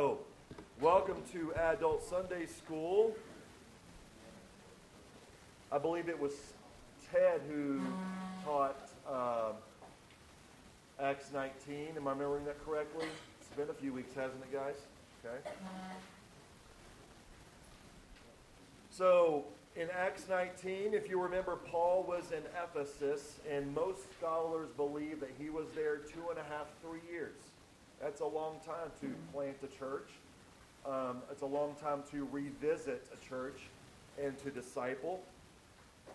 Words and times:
So, 0.00 0.18
welcome 0.80 1.22
to 1.30 1.52
Adult 1.56 2.02
Sunday 2.02 2.46
School. 2.46 3.14
I 5.70 5.76
believe 5.76 6.08
it 6.08 6.18
was 6.18 6.32
Ted 7.12 7.42
who 7.46 7.82
taught 8.42 8.88
um, 9.06 9.56
Acts 10.98 11.26
19. 11.34 11.88
Am 11.98 12.08
I 12.08 12.12
remembering 12.12 12.46
that 12.46 12.64
correctly? 12.64 13.08
It's 13.42 13.50
been 13.54 13.68
a 13.68 13.74
few 13.74 13.92
weeks, 13.92 14.14
hasn't 14.14 14.42
it, 14.42 14.50
guys? 14.50 14.76
Okay. 15.22 15.50
So, 18.88 19.44
in 19.76 19.88
Acts 19.90 20.24
19, 20.30 20.94
if 20.94 21.10
you 21.10 21.20
remember, 21.20 21.56
Paul 21.56 22.06
was 22.08 22.32
in 22.32 22.42
Ephesus, 22.64 23.38
and 23.46 23.74
most 23.74 24.10
scholars 24.18 24.70
believe 24.78 25.20
that 25.20 25.34
he 25.38 25.50
was 25.50 25.66
there 25.74 25.96
two 25.96 26.30
and 26.30 26.38
a 26.38 26.44
half, 26.44 26.68
three 26.80 27.02
years. 27.12 27.49
That's 28.00 28.20
a 28.20 28.26
long 28.26 28.56
time 28.64 28.90
to 29.02 29.14
plant 29.32 29.56
a 29.62 29.78
church. 29.78 30.08
Um, 30.86 31.18
it's 31.30 31.42
a 31.42 31.46
long 31.46 31.74
time 31.82 32.02
to 32.10 32.26
revisit 32.32 33.06
a 33.12 33.28
church 33.28 33.60
and 34.22 34.38
to 34.38 34.50
disciple. 34.50 35.20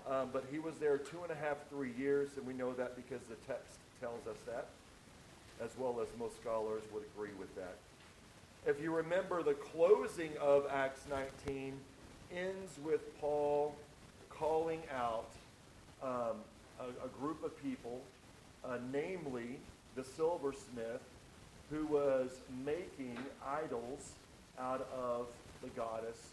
Um, 0.10 0.30
but 0.34 0.46
he 0.52 0.60
was 0.60 0.76
there 0.76 0.98
two 0.98 1.22
and 1.22 1.32
a 1.32 1.36
half, 1.36 1.58
three 1.70 1.94
years, 1.98 2.30
and 2.38 2.46
we 2.46 2.54
know 2.54 2.74
that 2.74 2.96
because 2.96 3.22
the 3.28 3.36
text 3.48 3.78
tells 4.02 4.26
us 4.28 4.38
that, 4.48 4.68
as 5.64 5.72
well 5.78 6.00
as 6.02 6.08
most 6.20 6.36
scholars 6.42 6.84
would 6.92 7.04
agree 7.16 7.34
with 7.40 7.54
that. 7.56 7.76
If 8.68 8.82
you 8.82 8.92
remember, 8.92 9.44
the 9.44 9.54
closing 9.54 10.32
of 10.42 10.66
Acts 10.72 11.02
19 11.10 11.74
ends 12.36 12.72
with 12.84 13.20
Paul 13.20 13.76
calling 14.30 14.82
out 14.94 15.30
um, 16.04 16.38
a, 16.80 17.06
a, 17.06 17.08
group 17.20 17.44
of 17.44 17.62
people, 17.64 18.02
uh, 18.64 18.78
namely 18.92 19.60
the 19.96 20.04
silversmith, 20.04 21.02
who 21.70 21.86
was 21.88 22.40
making 22.64 23.18
idols 23.46 24.14
out 24.60 24.88
of 24.96 25.28
the 25.62 25.70
goddess 25.70 26.30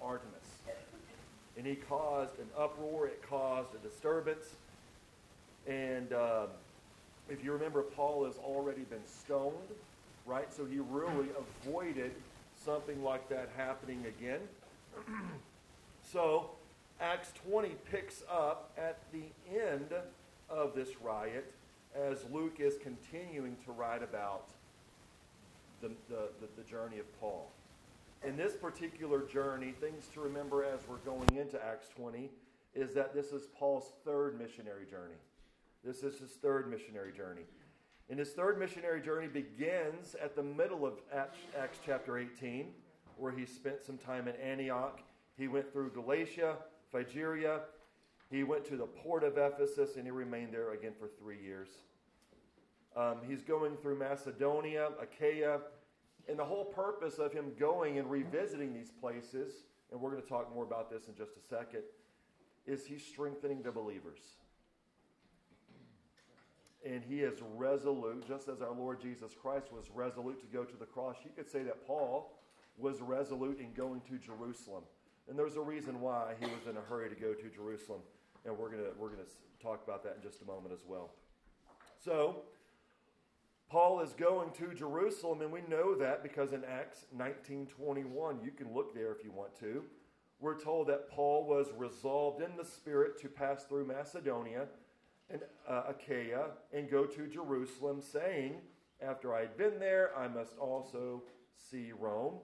Artemis. 0.00 0.34
And 1.56 1.66
he 1.66 1.74
caused 1.74 2.38
an 2.38 2.46
uproar, 2.56 3.08
it 3.08 3.22
caused 3.28 3.74
a 3.74 3.78
disturbance. 3.78 4.54
And 5.66 6.12
uh, 6.12 6.46
if 7.28 7.44
you 7.44 7.52
remember, 7.52 7.82
Paul 7.82 8.24
has 8.24 8.36
already 8.36 8.82
been 8.82 9.06
stoned, 9.06 9.54
right? 10.24 10.52
So 10.52 10.64
he 10.64 10.78
really 10.78 11.28
avoided 11.64 12.12
something 12.64 13.02
like 13.02 13.28
that 13.28 13.50
happening 13.56 14.04
again. 14.06 14.40
so 16.12 16.50
Acts 17.00 17.32
20 17.48 17.70
picks 17.90 18.22
up 18.30 18.70
at 18.78 18.98
the 19.12 19.24
end 19.52 19.92
of 20.48 20.74
this 20.74 21.00
riot 21.02 21.52
as 21.94 22.24
Luke 22.32 22.60
is 22.60 22.74
continuing 22.82 23.56
to 23.64 23.72
write 23.72 24.02
about 24.02 24.48
the, 25.80 25.90
the, 26.08 26.28
the, 26.56 26.62
journey 26.62 26.98
of 26.98 27.20
Paul. 27.20 27.50
In 28.24 28.36
this 28.36 28.54
particular 28.54 29.22
journey, 29.22 29.74
things 29.80 30.08
to 30.14 30.20
remember 30.20 30.64
as 30.64 30.80
we're 30.88 30.96
going 30.98 31.28
into 31.36 31.64
Acts 31.64 31.88
20 31.96 32.30
is 32.74 32.92
that 32.94 33.14
this 33.14 33.32
is 33.32 33.46
Paul's 33.58 33.92
third 34.04 34.38
missionary 34.38 34.86
journey. 34.86 35.14
This 35.84 36.02
is 36.02 36.18
his 36.18 36.32
third 36.32 36.70
missionary 36.70 37.12
journey. 37.12 37.42
And 38.10 38.18
his 38.18 38.30
third 38.30 38.58
missionary 38.58 39.00
journey 39.00 39.28
begins 39.28 40.16
at 40.22 40.34
the 40.34 40.42
middle 40.42 40.86
of 40.86 40.94
Acts 41.12 41.78
chapter 41.84 42.18
18, 42.18 42.72
where 43.16 43.32
he 43.32 43.44
spent 43.46 43.84
some 43.84 43.98
time 43.98 44.28
in 44.28 44.34
Antioch. 44.36 45.00
He 45.36 45.46
went 45.46 45.72
through 45.72 45.90
Galatia, 45.90 46.56
Phrygia. 46.90 47.60
He 48.30 48.44
went 48.44 48.64
to 48.66 48.76
the 48.76 48.86
port 48.86 49.24
of 49.24 49.38
Ephesus, 49.38 49.96
and 49.96 50.04
he 50.04 50.10
remained 50.10 50.52
there 50.52 50.72
again 50.72 50.92
for 50.98 51.08
three 51.20 51.40
years. 51.40 51.68
Um, 52.98 53.18
he's 53.28 53.44
going 53.44 53.76
through 53.76 53.96
Macedonia, 53.96 54.88
Achaia, 55.00 55.60
and 56.28 56.36
the 56.36 56.44
whole 56.44 56.64
purpose 56.64 57.18
of 57.18 57.32
him 57.32 57.52
going 57.56 57.98
and 57.98 58.10
revisiting 58.10 58.74
these 58.74 58.90
places, 58.90 59.52
and 59.92 60.00
we're 60.00 60.10
going 60.10 60.22
to 60.22 60.28
talk 60.28 60.52
more 60.52 60.64
about 60.64 60.90
this 60.90 61.06
in 61.06 61.14
just 61.14 61.36
a 61.36 61.40
second, 61.48 61.82
is 62.66 62.84
he's 62.84 63.04
strengthening 63.06 63.62
the 63.62 63.70
believers. 63.70 64.18
And 66.84 67.04
he 67.08 67.20
is 67.20 67.38
resolute, 67.54 68.26
just 68.26 68.48
as 68.48 68.62
our 68.62 68.72
Lord 68.72 69.00
Jesus 69.00 69.32
Christ 69.40 69.72
was 69.72 69.84
resolute 69.94 70.40
to 70.40 70.46
go 70.46 70.64
to 70.64 70.76
the 70.76 70.84
cross. 70.84 71.16
You 71.24 71.30
could 71.36 71.48
say 71.48 71.62
that 71.62 71.86
Paul 71.86 72.36
was 72.78 73.00
resolute 73.00 73.60
in 73.60 73.72
going 73.74 74.00
to 74.08 74.18
Jerusalem. 74.18 74.82
And 75.28 75.38
there's 75.38 75.56
a 75.56 75.60
reason 75.60 76.00
why 76.00 76.34
he 76.40 76.46
was 76.46 76.66
in 76.68 76.76
a 76.76 76.80
hurry 76.80 77.08
to 77.08 77.14
go 77.14 77.32
to 77.32 77.48
Jerusalem. 77.48 78.00
And 78.44 78.58
we're 78.58 78.70
going 78.70 78.82
to, 78.82 78.90
we're 78.98 79.10
going 79.10 79.24
to 79.24 79.62
talk 79.64 79.84
about 79.84 80.02
that 80.02 80.16
in 80.16 80.22
just 80.22 80.42
a 80.42 80.44
moment 80.46 80.72
as 80.72 80.80
well. 80.86 81.10
So, 82.02 82.42
Paul 83.68 84.00
is 84.00 84.14
going 84.14 84.50
to 84.52 84.72
Jerusalem, 84.72 85.42
and 85.42 85.52
we 85.52 85.60
know 85.68 85.94
that 85.96 86.22
because 86.22 86.52
in 86.52 86.64
Acts 86.64 87.04
19:21, 87.14 88.42
you 88.42 88.50
can 88.50 88.72
look 88.72 88.94
there 88.94 89.12
if 89.12 89.22
you 89.22 89.30
want 89.30 89.54
to. 89.60 89.84
We're 90.40 90.58
told 90.58 90.86
that 90.86 91.10
Paul 91.10 91.44
was 91.44 91.72
resolved 91.76 92.40
in 92.40 92.56
the 92.56 92.64
Spirit 92.64 93.18
to 93.20 93.28
pass 93.28 93.64
through 93.64 93.86
Macedonia 93.86 94.68
and 95.28 95.42
uh, 95.66 95.82
Achaia 95.88 96.52
and 96.72 96.88
go 96.88 97.04
to 97.04 97.26
Jerusalem, 97.26 98.00
saying, 98.00 98.62
"After 99.02 99.34
I 99.34 99.40
had 99.40 99.58
been 99.58 99.78
there, 99.78 100.16
I 100.16 100.28
must 100.28 100.56
also 100.56 101.24
see 101.54 101.92
Rome." 101.92 102.38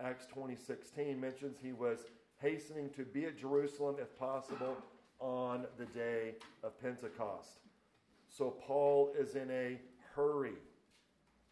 Acts 0.00 0.26
20:16 0.26 1.20
mentions 1.20 1.58
he 1.60 1.72
was 1.72 2.06
hastening 2.38 2.88
to 2.90 3.04
be 3.04 3.26
at 3.26 3.36
Jerusalem, 3.36 3.96
if 3.98 4.16
possible, 4.18 4.76
on 5.18 5.66
the 5.76 5.86
day 5.86 6.36
of 6.62 6.80
Pentecost. 6.80 7.60
So 8.28 8.50
Paul 8.50 9.12
is 9.18 9.34
in 9.34 9.50
a 9.50 9.80
hurry. 10.16 10.54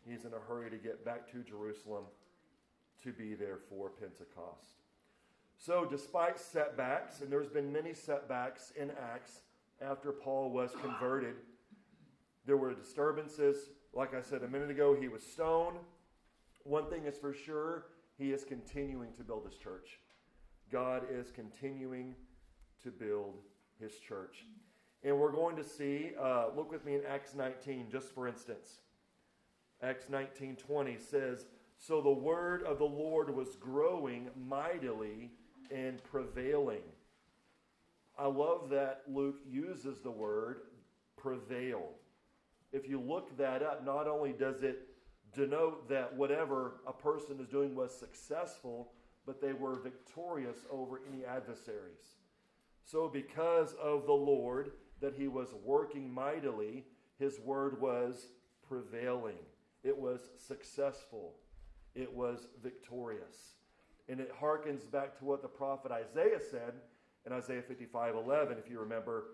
He's 0.09 0.25
in 0.25 0.33
a 0.33 0.41
hurry 0.49 0.71
to 0.71 0.77
get 0.77 1.05
back 1.05 1.31
to 1.33 1.43
Jerusalem 1.43 2.05
to 3.03 3.13
be 3.13 3.35
there 3.35 3.59
for 3.69 3.91
Pentecost. 3.91 4.79
So, 5.59 5.87
despite 5.89 6.39
setbacks, 6.39 7.21
and 7.21 7.31
there's 7.31 7.49
been 7.49 7.73
many 7.73 7.95
setbacks 7.95 8.73
in 8.77 8.91
Acts 8.91 9.41
after 9.81 10.11
Paul 10.11 10.51
was 10.51 10.73
converted, 10.83 11.37
there 12.47 12.57
were 12.57 12.75
disturbances. 12.75 13.71
Like 13.93 14.15
I 14.15 14.21
said 14.21 14.43
a 14.43 14.49
minute 14.49 14.71
ago, 14.71 14.97
he 14.99 15.09
was 15.09 15.23
stoned. 15.23 15.77
One 16.65 16.89
thing 16.91 17.05
is 17.05 17.17
for 17.17 17.33
sure, 17.33 17.87
he 18.19 18.33
is 18.33 18.45
continuing 18.45 19.13
to 19.15 19.23
build 19.23 19.45
his 19.47 19.57
church. 19.57 19.99
God 20.71 21.05
is 21.11 21.31
continuing 21.31 22.15
to 22.83 22.91
build 22.91 23.39
his 23.79 23.93
church. 23.99 24.45
And 25.05 25.19
we're 25.19 25.33
going 25.33 25.57
to 25.57 25.65
see, 25.65 26.13
uh, 26.19 26.47
look 26.57 26.73
with 26.73 26.85
me 26.87 26.95
in 26.95 27.03
Acts 27.07 27.35
19, 27.35 27.89
just 27.93 28.15
for 28.15 28.27
instance. 28.27 28.81
Acts 29.83 30.07
19 30.09 30.57
20 30.57 30.97
says, 30.97 31.45
So 31.79 32.01
the 32.01 32.11
word 32.11 32.63
of 32.63 32.79
the 32.79 32.85
Lord 32.85 33.35
was 33.35 33.57
growing 33.57 34.31
mightily 34.49 35.31
and 35.71 36.03
prevailing. 36.05 36.83
I 38.19 38.29
love 38.29 38.71
that 38.71 39.03
Luke 39.07 39.41
uses 39.47 40.01
the 40.01 40.11
word 40.11 40.61
prevail. 41.17 41.91
If 42.73 42.89
you 42.89 42.99
look 42.99 43.37
that 43.37 43.63
up, 43.63 43.85
not 43.85 44.09
only 44.09 44.33
does 44.33 44.63
it 44.63 44.89
denote 45.35 45.89
that 45.91 46.17
whatever 46.17 46.81
a 46.87 46.93
person 46.93 47.39
is 47.41 47.49
doing 47.49 47.75
was 47.75 47.95
successful, 47.95 48.93
but 49.27 49.41
they 49.41 49.53
were 49.53 49.81
victorious 49.81 50.59
over 50.71 51.01
any 51.13 51.25
adversaries. 51.25 52.17
So, 52.85 53.09
because 53.09 53.75
of 53.83 54.07
the 54.07 54.13
Lord, 54.13 54.73
that 55.01 55.15
he 55.15 55.29
was 55.29 55.49
working 55.65 56.13
mightily, 56.13 56.85
his 57.19 57.39
word 57.41 57.81
was 57.81 58.29
prevailing. 58.67 59.39
It 59.83 59.97
was 59.97 60.31
successful. 60.37 61.35
It 61.95 62.13
was 62.13 62.49
victorious. 62.63 63.55
And 64.09 64.21
it 64.21 64.33
harkens 64.41 64.91
back 64.91 65.19
to 65.19 65.25
what 65.25 65.43
the 65.43 65.49
prophet 65.49 65.93
Isaiah 65.93 66.41
said 66.41 66.75
in 67.27 67.33
Isaiah 67.33 67.63
55 67.63 68.17
11, 68.17 68.59
if 68.59 68.71
you 68.71 68.81
remember. 68.81 69.25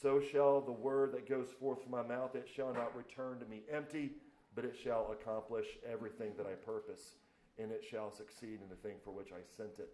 So 0.00 0.20
shall 0.20 0.60
the 0.60 0.72
word 0.72 1.12
that 1.12 1.28
goes 1.28 1.48
forth 1.60 1.82
from 1.82 1.92
my 1.92 2.02
mouth, 2.02 2.34
it 2.34 2.48
shall 2.54 2.72
not 2.72 2.96
return 2.96 3.38
to 3.40 3.46
me 3.46 3.62
empty, 3.70 4.12
but 4.54 4.64
it 4.64 4.76
shall 4.82 5.12
accomplish 5.12 5.66
everything 5.90 6.32
that 6.36 6.46
I 6.46 6.52
purpose, 6.52 7.16
and 7.58 7.70
it 7.70 7.84
shall 7.88 8.10
succeed 8.10 8.60
in 8.62 8.68
the 8.68 8.76
thing 8.76 8.96
for 9.04 9.10
which 9.10 9.32
I 9.32 9.40
sent 9.56 9.78
it. 9.78 9.90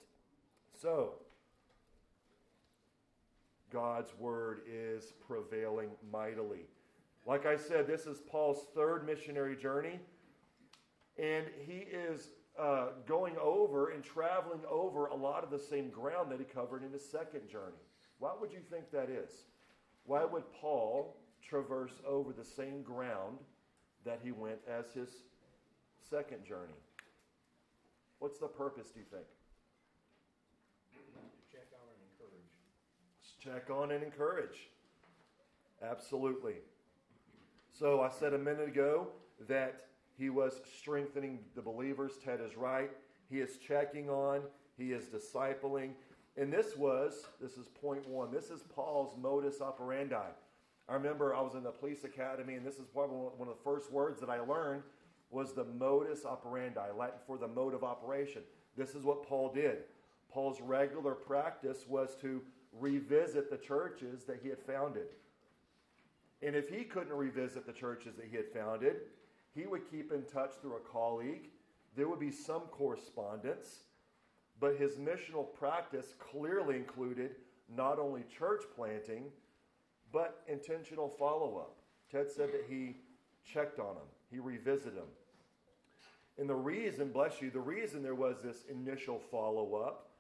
So, 0.81 1.15
God's 3.79 4.13
word 4.19 4.63
is 4.69 5.13
prevailing 5.25 5.91
mightily. 6.13 6.67
Like 7.25 7.47
I 7.47 7.57
said, 7.57 7.87
this 7.87 8.07
is 8.07 8.19
Paul's 8.19 8.67
third 8.75 9.07
missionary 9.07 9.55
journey, 9.55 10.01
and 11.17 11.47
he 11.65 11.87
is 11.89 12.31
uh, 12.59 12.89
going 13.07 13.37
over 13.41 13.91
and 13.91 14.03
traveling 14.03 14.63
over 14.69 15.07
a 15.07 15.15
lot 15.15 15.45
of 15.45 15.51
the 15.51 15.61
same 15.61 15.91
ground 15.91 16.33
that 16.33 16.41
he 16.41 16.45
covered 16.45 16.83
in 16.83 16.91
his 16.91 17.09
second 17.09 17.49
journey. 17.49 17.79
Why 18.19 18.33
would 18.41 18.51
you 18.51 18.59
think 18.69 18.91
that 18.91 19.11
is? 19.11 19.31
Why 20.07 20.25
would 20.25 20.53
Paul 20.61 21.17
traverse 21.41 22.01
over 22.05 22.33
the 22.33 22.45
same 22.45 22.83
ground 22.83 23.39
that 24.05 24.19
he 24.25 24.33
went 24.33 24.59
as 24.69 24.87
his 24.91 25.11
second 26.11 26.45
journey? 26.45 26.81
What's 28.19 28.41
the 28.41 28.49
purpose, 28.49 28.89
do 28.91 28.99
you 28.99 29.07
think? 29.09 29.27
Check 33.39 33.71
on 33.71 33.93
and 33.93 34.03
encourage. 34.03 34.69
Absolutely. 35.83 36.57
So 37.79 38.01
I 38.01 38.11
said 38.11 38.35
a 38.35 38.39
minute 38.39 38.69
ago 38.69 39.09
that 39.49 39.87
He 40.19 40.31
was 40.31 40.61
strengthening 40.77 41.39
the 41.55 41.63
believers. 41.63 42.13
Ted 42.25 42.41
is 42.45 42.57
right. 42.57 42.91
He 43.31 43.39
is 43.39 43.59
checking 43.59 44.11
on, 44.11 44.41
he 44.77 44.93
is 44.93 45.05
discipling. 45.05 45.91
And 46.37 46.53
this 46.53 46.77
was, 46.77 47.27
this 47.41 47.57
is 47.57 47.69
point 47.69 48.07
one, 48.09 48.33
this 48.33 48.51
is 48.51 48.63
Paul's 48.75 49.15
modus 49.21 49.61
operandi. 49.61 50.31
I 50.89 50.95
remember 50.95 51.35
I 51.35 51.43
was 51.43 51.55
in 51.55 51.63
the 51.63 51.71
police 51.71 52.05
academy, 52.05 52.55
and 52.55 52.67
this 52.67 52.77
is 52.77 52.87
probably 52.87 53.17
one 53.37 53.49
of 53.49 53.57
the 53.57 53.63
first 53.63 53.93
words 53.93 54.19
that 54.21 54.31
I 54.31 54.41
learned 54.41 54.83
was 55.31 55.53
the 55.53 55.65
modus 55.65 56.25
operandi, 56.25 56.91
Latin 56.97 57.19
for 57.27 57.37
the 57.37 57.49
mode 57.49 57.75
of 57.75 57.85
operation. 57.85 58.43
This 58.77 58.95
is 58.95 59.05
what 59.05 59.27
Paul 59.27 59.53
did. 59.53 59.79
Paul's 60.33 60.61
regular 60.61 61.13
practice 61.13 61.85
was 61.87 62.17
to 62.23 62.41
revisit 62.81 63.51
the 63.51 63.57
churches 63.57 64.25
that 64.25 64.41
he 64.43 64.49
had 64.49 64.61
founded. 64.61 65.09
And 66.43 66.55
if 66.55 66.69
he 66.69 66.85
couldn't 66.85 67.13
revisit 67.13 67.67
the 67.67 67.73
churches 67.73 68.15
that 68.17 68.27
he 68.31 68.37
had 68.37 68.49
founded, 68.53 68.97
he 69.55 69.67
would 69.67 69.91
keep 69.91 70.13
in 70.13 70.23
touch 70.23 70.53
through 70.61 70.77
a 70.77 70.93
colleague. 70.93 71.51
There 71.97 72.09
would 72.09 72.21
be 72.21 72.31
some 72.31 72.63
correspondence, 72.63 73.81
but 74.61 74.77
his 74.77 74.97
missional 74.97 75.53
practice 75.59 76.15
clearly 76.19 76.77
included 76.77 77.33
not 77.75 77.99
only 77.99 78.25
church 78.39 78.63
planting, 78.77 79.25
but 80.13 80.43
intentional 80.47 81.09
follow 81.09 81.59
up. 81.59 81.77
Ted 82.11 82.31
said 82.31 82.53
that 82.53 82.65
he 82.69 82.97
checked 83.45 83.79
on 83.79 83.95
them, 83.95 84.07
he 84.31 84.39
revisited 84.39 84.97
them. 84.97 85.09
And 86.39 86.49
the 86.49 86.55
reason, 86.55 87.11
bless 87.11 87.43
you, 87.43 87.51
the 87.51 87.61
reason 87.61 88.03
there 88.03 88.15
was 88.15 88.37
this 88.43 88.65
initial 88.71 89.21
follow 89.31 89.75
up 89.75 90.11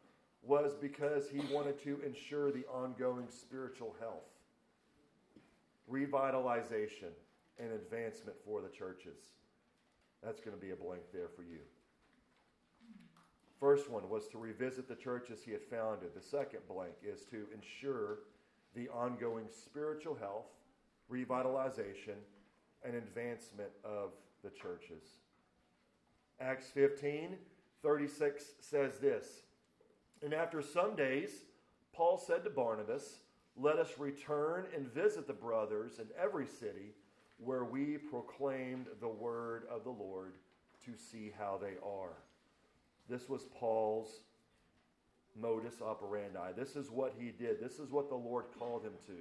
was 0.42 0.74
because 0.74 1.28
he 1.28 1.40
wanted 1.52 1.82
to 1.82 2.00
ensure 2.04 2.50
the 2.50 2.64
ongoing 2.66 3.26
spiritual 3.28 3.94
health, 4.00 4.30
revitalization, 5.90 7.12
and 7.58 7.72
advancement 7.72 8.36
for 8.44 8.60
the 8.60 8.68
churches. 8.68 9.18
That's 10.22 10.40
going 10.40 10.56
to 10.56 10.62
be 10.62 10.72
a 10.72 10.76
blank 10.76 11.02
there 11.12 11.28
for 11.34 11.42
you. 11.42 11.60
First 13.58 13.90
one 13.90 14.08
was 14.08 14.28
to 14.28 14.38
revisit 14.38 14.88
the 14.88 14.94
churches 14.94 15.40
he 15.44 15.50
had 15.50 15.64
founded. 15.64 16.10
The 16.14 16.22
second 16.22 16.60
blank 16.68 16.94
is 17.02 17.24
to 17.30 17.46
ensure 17.52 18.20
the 18.74 18.88
ongoing 18.90 19.46
spiritual 19.48 20.14
health, 20.14 20.46
revitalization, 21.10 22.18
and 22.84 22.94
advancement 22.94 23.70
of 23.84 24.10
the 24.44 24.50
churches. 24.50 25.02
Acts 26.40 26.68
15 26.68 27.36
36 27.82 28.44
says 28.60 28.98
this 28.98 29.42
And 30.22 30.34
after 30.34 30.62
some 30.62 30.96
days, 30.96 31.30
Paul 31.92 32.18
said 32.18 32.44
to 32.44 32.50
Barnabas, 32.50 33.20
Let 33.56 33.78
us 33.78 33.98
return 33.98 34.66
and 34.74 34.92
visit 34.92 35.26
the 35.26 35.32
brothers 35.32 35.98
in 35.98 36.06
every 36.20 36.46
city 36.46 36.94
where 37.38 37.64
we 37.64 37.98
proclaimed 37.98 38.86
the 39.00 39.08
word 39.08 39.64
of 39.70 39.84
the 39.84 39.90
Lord 39.90 40.34
to 40.84 40.96
see 40.96 41.32
how 41.38 41.58
they 41.60 41.74
are. 41.84 42.16
This 43.08 43.28
was 43.28 43.42
Paul's 43.58 44.22
modus 45.40 45.80
operandi. 45.80 46.52
This 46.56 46.76
is 46.76 46.90
what 46.90 47.14
he 47.18 47.30
did. 47.30 47.60
This 47.60 47.78
is 47.78 47.90
what 47.90 48.08
the 48.08 48.16
Lord 48.16 48.46
called 48.58 48.82
him 48.84 48.94
to. 49.06 49.16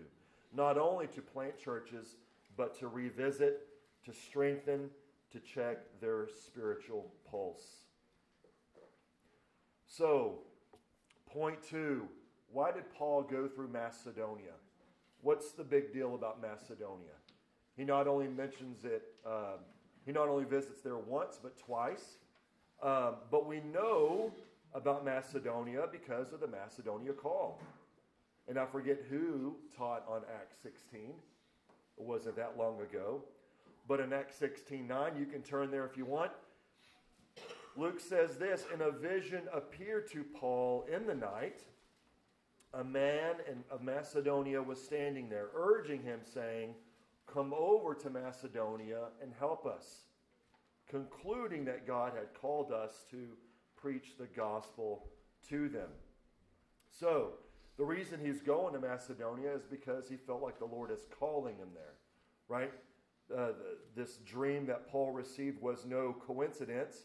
Not 0.54 0.78
only 0.78 1.08
to 1.08 1.22
plant 1.22 1.58
churches, 1.60 2.16
but 2.56 2.78
to 2.80 2.88
revisit, 2.88 3.68
to 4.06 4.14
strengthen, 4.14 4.90
to 5.32 5.40
check 5.40 5.78
their 6.02 6.28
spiritual 6.46 7.12
pulse. 7.30 7.82
So, 9.86 10.40
point 11.38 11.62
two 11.62 12.08
why 12.52 12.72
did 12.72 12.92
Paul 12.94 13.24
go 13.24 13.48
through 13.48 13.68
Macedonia? 13.68 14.54
What's 15.22 15.52
the 15.52 15.64
big 15.64 15.94
deal 15.94 16.16
about 16.16 16.42
Macedonia? 16.42 17.18
He 17.76 17.84
not 17.84 18.08
only 18.08 18.28
mentions 18.28 18.86
it, 18.86 19.04
um, 19.26 19.60
he 20.06 20.12
not 20.12 20.30
only 20.30 20.46
visits 20.46 20.82
there 20.82 20.98
once, 20.98 21.38
but 21.42 21.58
twice. 21.58 22.18
Um, 22.82 23.16
but 23.30 23.46
we 23.46 23.60
know 23.60 24.32
about 24.74 25.04
Macedonia 25.04 25.88
because 25.92 26.32
of 26.32 26.40
the 26.40 26.48
Macedonia 26.48 27.12
call. 27.12 27.60
And 28.48 28.58
I 28.58 28.66
forget 28.66 29.04
who 29.10 29.56
taught 29.78 30.06
on 30.08 30.22
Acts 30.34 30.56
16. 30.64 31.02
It 31.02 31.14
wasn't 31.98 32.38
that 32.38 32.58
long 32.58 32.82
ago. 32.82 33.22
But 33.88 34.00
in 34.00 34.14
Acts 34.14 34.38
16 34.38 34.88
9, 34.88 35.12
you 35.20 35.26
can 35.26 35.42
turn 35.42 35.70
there 35.70 35.86
if 35.86 35.98
you 35.98 36.06
want. 36.06 36.32
Luke 37.78 38.00
says 38.00 38.38
this 38.38 38.66
In 38.74 38.82
a 38.82 38.92
vision 38.92 39.44
appeared 39.54 40.10
to 40.12 40.24
Paul 40.24 40.86
in 40.94 41.06
the 41.06 41.16
night. 41.16 41.62
A 42.74 42.84
man 42.84 43.36
in, 43.50 43.64
of 43.72 43.82
Macedonia 43.82 44.62
was 44.62 44.82
standing 44.82 45.30
there, 45.30 45.48
urging 45.56 46.04
him, 46.04 46.20
saying, 46.24 46.74
Come 47.32 47.54
over 47.54 47.94
to 47.94 48.10
Macedonia 48.10 49.06
and 49.22 49.32
help 49.40 49.66
us, 49.66 50.08
concluding 50.90 51.66
that 51.66 51.88
God 51.88 52.14
had 52.14 52.34
called 52.40 52.72
us 52.72 53.06
to 53.12 53.28
preach 53.76 54.18
the 54.18 54.28
gospel 54.36 55.06
to 55.50 55.70
them. 55.70 55.90
So, 56.90 57.34
the 57.78 57.86
reason 57.86 58.20
he's 58.20 58.42
going 58.42 58.74
to 58.74 58.80
Macedonia 58.80 59.54
is 59.54 59.64
because 59.64 60.10
he 60.10 60.18
felt 60.18 60.42
like 60.42 60.58
the 60.58 60.66
Lord 60.66 60.90
is 60.90 61.06
calling 61.20 61.58
him 61.58 61.70
there, 61.74 61.94
right? 62.48 62.72
Uh, 63.36 63.52
this 63.96 64.18
dream 64.26 64.66
that 64.66 64.90
Paul 64.90 65.12
received 65.12 65.62
was 65.62 65.86
no 65.86 66.16
coincidence, 66.26 67.04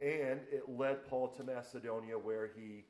and 0.00 0.40
it 0.50 0.64
led 0.68 1.06
Paul 1.06 1.28
to 1.28 1.44
Macedonia 1.44 2.18
where 2.18 2.50
he 2.56 2.84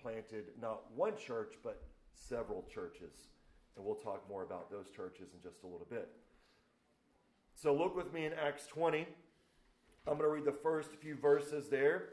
planted 0.00 0.46
not 0.60 0.82
one 0.94 1.16
church, 1.16 1.54
but 1.62 1.82
several 2.14 2.64
churches. 2.72 3.28
And 3.76 3.84
we'll 3.84 3.96
talk 3.96 4.28
more 4.28 4.42
about 4.42 4.70
those 4.70 4.88
churches 4.90 5.34
in 5.34 5.42
just 5.42 5.62
a 5.64 5.66
little 5.66 5.86
bit. 5.88 6.08
So 7.54 7.74
look 7.74 7.96
with 7.96 8.12
me 8.12 8.24
in 8.24 8.32
Acts 8.32 8.66
20. 8.66 9.06
I'm 10.06 10.18
going 10.18 10.20
to 10.20 10.28
read 10.28 10.44
the 10.44 10.52
first 10.52 10.94
few 10.94 11.16
verses 11.16 11.68
there. 11.68 12.10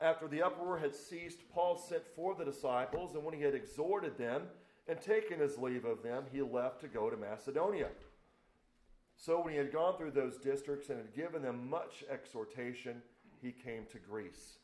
After 0.00 0.28
the 0.28 0.42
uproar 0.42 0.78
had 0.78 0.94
ceased, 0.94 1.40
Paul 1.52 1.76
sent 1.76 2.06
for 2.14 2.34
the 2.34 2.44
disciples, 2.44 3.14
and 3.14 3.24
when 3.24 3.34
he 3.34 3.42
had 3.42 3.54
exhorted 3.54 4.16
them 4.16 4.42
and 4.86 5.00
taken 5.00 5.40
his 5.40 5.58
leave 5.58 5.84
of 5.84 6.02
them, 6.02 6.24
he 6.32 6.40
left 6.40 6.80
to 6.80 6.88
go 6.88 7.10
to 7.10 7.16
Macedonia. 7.16 7.88
So 9.16 9.42
when 9.42 9.52
he 9.52 9.58
had 9.58 9.72
gone 9.72 9.96
through 9.96 10.12
those 10.12 10.38
districts 10.38 10.88
and 10.88 10.98
had 10.98 11.14
given 11.14 11.42
them 11.42 11.68
much 11.68 12.04
exhortation, 12.08 13.02
he 13.40 13.52
came 13.52 13.84
to 13.92 13.98
Greece. 13.98 14.58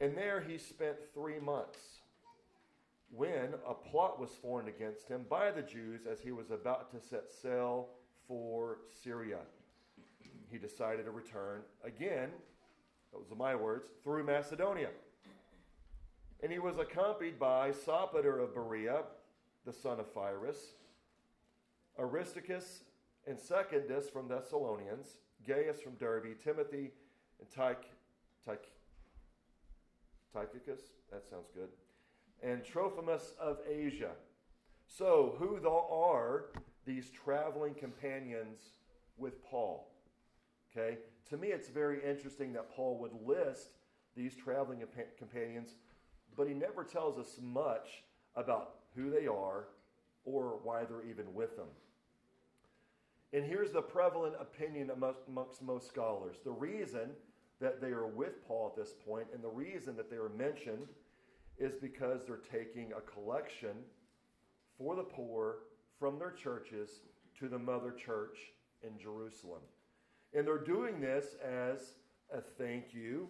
And 0.00 0.16
there 0.16 0.40
he 0.40 0.58
spent 0.58 0.96
three 1.14 1.38
months 1.38 1.78
when 3.10 3.54
a 3.68 3.74
plot 3.74 4.18
was 4.18 4.30
formed 4.30 4.68
against 4.68 5.08
him 5.08 5.24
by 5.28 5.50
the 5.50 5.62
Jews 5.62 6.06
as 6.10 6.20
he 6.20 6.32
was 6.32 6.50
about 6.50 6.90
to 6.92 7.00
set 7.00 7.30
sail 7.30 7.88
for 8.26 8.78
Syria. 9.02 9.38
He 10.50 10.58
decided 10.58 11.04
to 11.04 11.10
return 11.10 11.62
again 11.84 12.30
those 13.12 13.30
are 13.30 13.36
my 13.36 13.54
words, 13.54 13.88
through 14.02 14.24
Macedonia. 14.24 14.88
And 16.42 16.50
he 16.50 16.58
was 16.58 16.78
accompanied 16.78 17.38
by 17.38 17.70
Sopater 17.70 18.42
of 18.42 18.54
Berea, 18.54 19.02
the 19.66 19.72
son 19.72 20.00
of 20.00 20.12
Pyrrhus, 20.14 20.74
Aristarchus 21.98 22.84
and 23.26 23.38
Secundus 23.38 24.08
from 24.08 24.28
Thessalonians, 24.28 25.18
Gaius 25.46 25.80
from 25.80 25.94
Derbe, 25.96 26.38
Timothy 26.42 26.90
and 27.42 27.50
Tych, 27.50 27.84
Tych, 28.46 28.70
Tychicus, 30.32 30.80
that 31.10 31.28
sounds 31.28 31.48
good, 31.54 31.68
and 32.42 32.64
Trophimus 32.64 33.34
of 33.40 33.58
Asia. 33.68 34.12
So, 34.86 35.34
who 35.38 35.60
are 35.68 36.46
these 36.86 37.10
traveling 37.10 37.74
companions 37.74 38.60
with 39.16 39.42
Paul? 39.44 39.88
Okay, 40.70 40.98
to 41.30 41.36
me, 41.36 41.48
it's 41.48 41.68
very 41.68 41.98
interesting 42.08 42.52
that 42.52 42.74
Paul 42.74 42.98
would 42.98 43.12
list 43.26 43.70
these 44.16 44.36
traveling 44.36 44.82
companions, 45.18 45.74
but 46.36 46.46
he 46.46 46.54
never 46.54 46.84
tells 46.84 47.18
us 47.18 47.38
much 47.42 48.04
about 48.36 48.76
who 48.94 49.10
they 49.10 49.26
are 49.26 49.64
or 50.24 50.60
why 50.62 50.84
they're 50.84 51.08
even 51.08 51.34
with 51.34 51.56
them. 51.56 51.68
And 53.32 53.44
here's 53.44 53.72
the 53.72 53.80
prevalent 53.80 54.34
opinion 54.38 54.90
amongst 54.90 55.62
most 55.62 55.88
scholars. 55.88 56.36
The 56.44 56.50
reason 56.50 57.10
that 57.62 57.80
they 57.80 57.88
are 57.88 58.06
with 58.06 58.46
Paul 58.46 58.72
at 58.74 58.76
this 58.76 58.94
point 59.06 59.28
and 59.32 59.42
the 59.42 59.48
reason 59.48 59.96
that 59.96 60.10
they 60.10 60.16
are 60.16 60.28
mentioned 60.28 60.88
is 61.58 61.74
because 61.74 62.20
they're 62.26 62.36
taking 62.36 62.92
a 62.92 63.00
collection 63.00 63.76
for 64.76 64.96
the 64.96 65.02
poor 65.02 65.58
from 65.98 66.18
their 66.18 66.32
churches 66.32 67.00
to 67.38 67.48
the 67.48 67.58
mother 67.58 67.92
church 67.92 68.36
in 68.82 68.98
Jerusalem. 68.98 69.60
And 70.34 70.46
they're 70.46 70.58
doing 70.58 71.00
this 71.00 71.36
as 71.44 71.94
a 72.34 72.40
thank 72.40 72.92
you 72.92 73.28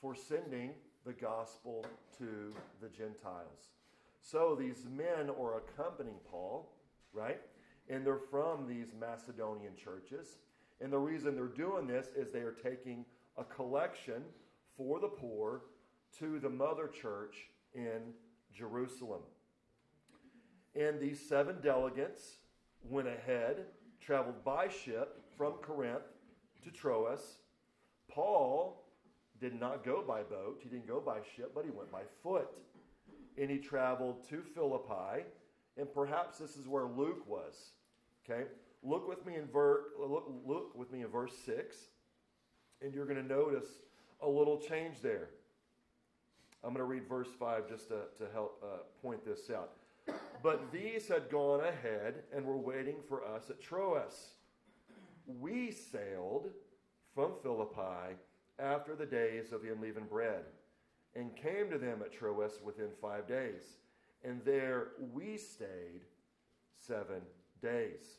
for 0.00 0.14
sending 0.14 0.70
the 1.04 1.12
gospel 1.12 1.84
to 2.18 2.54
the 2.80 2.88
Gentiles. 2.88 3.72
So 4.20 4.56
these 4.58 4.86
men 4.90 5.28
are 5.28 5.58
accompanying 5.58 6.16
Paul, 6.30 6.72
right? 7.12 7.40
And 7.90 8.06
they're 8.06 8.16
from 8.30 8.66
these 8.66 8.92
Macedonian 8.98 9.74
churches. 9.76 10.38
And 10.80 10.90
the 10.90 10.98
reason 10.98 11.34
they're 11.34 11.46
doing 11.46 11.86
this 11.86 12.08
is 12.16 12.32
they 12.32 12.40
are 12.40 12.56
taking 12.62 13.04
a 13.36 13.44
collection 13.44 14.22
for 14.76 15.00
the 15.00 15.08
poor 15.08 15.62
to 16.18 16.38
the 16.38 16.48
mother 16.48 16.88
church 16.88 17.48
in 17.74 18.12
Jerusalem. 18.52 19.22
And 20.74 21.00
these 21.00 21.20
seven 21.20 21.56
delegates 21.62 22.38
went 22.88 23.08
ahead, 23.08 23.66
traveled 24.00 24.44
by 24.44 24.68
ship 24.68 25.20
from 25.36 25.54
Corinth 25.54 26.02
to 26.62 26.70
Troas. 26.70 27.38
Paul 28.10 28.84
did 29.40 29.58
not 29.58 29.84
go 29.84 30.02
by 30.06 30.22
boat, 30.22 30.60
he 30.62 30.68
didn't 30.68 30.86
go 30.86 31.00
by 31.00 31.18
ship, 31.36 31.52
but 31.54 31.64
he 31.64 31.70
went 31.70 31.90
by 31.90 32.02
foot. 32.22 32.48
And 33.36 33.50
he 33.50 33.58
traveled 33.58 34.28
to 34.28 34.42
Philippi, 34.54 35.24
and 35.76 35.92
perhaps 35.92 36.38
this 36.38 36.56
is 36.56 36.68
where 36.68 36.86
Luke 36.86 37.28
was. 37.28 37.72
Okay? 38.24 38.44
Look 38.82 39.08
with 39.08 39.26
me 39.26 39.34
in 39.34 39.46
ver- 39.46 39.84
look, 39.98 40.30
look 40.46 40.76
with 40.76 40.92
me 40.92 41.02
in 41.02 41.08
verse 41.08 41.32
6, 41.44 41.76
and 42.84 42.94
you're 42.94 43.06
going 43.06 43.20
to 43.20 43.26
notice 43.26 43.66
a 44.20 44.28
little 44.28 44.58
change 44.58 45.00
there. 45.02 45.30
I'm 46.62 46.74
going 46.74 46.78
to 46.78 46.84
read 46.84 47.08
verse 47.08 47.28
5 47.38 47.68
just 47.68 47.88
to, 47.88 48.02
to 48.18 48.30
help 48.32 48.62
uh, 48.62 48.78
point 49.02 49.24
this 49.24 49.50
out. 49.50 49.72
But 50.42 50.70
these 50.70 51.08
had 51.08 51.30
gone 51.30 51.60
ahead 51.60 52.24
and 52.34 52.44
were 52.44 52.58
waiting 52.58 52.96
for 53.08 53.24
us 53.24 53.48
at 53.48 53.60
Troas. 53.60 54.32
We 55.26 55.70
sailed 55.70 56.50
from 57.14 57.32
Philippi 57.42 58.16
after 58.58 58.94
the 58.94 59.06
days 59.06 59.52
of 59.52 59.62
the 59.62 59.72
unleavened 59.72 60.10
bread 60.10 60.44
and 61.16 61.34
came 61.34 61.70
to 61.70 61.78
them 61.78 62.02
at 62.02 62.12
Troas 62.12 62.60
within 62.62 62.88
five 63.00 63.26
days. 63.26 63.78
And 64.22 64.42
there 64.44 64.88
we 65.12 65.38
stayed 65.38 66.02
seven 66.86 67.22
days. 67.62 68.18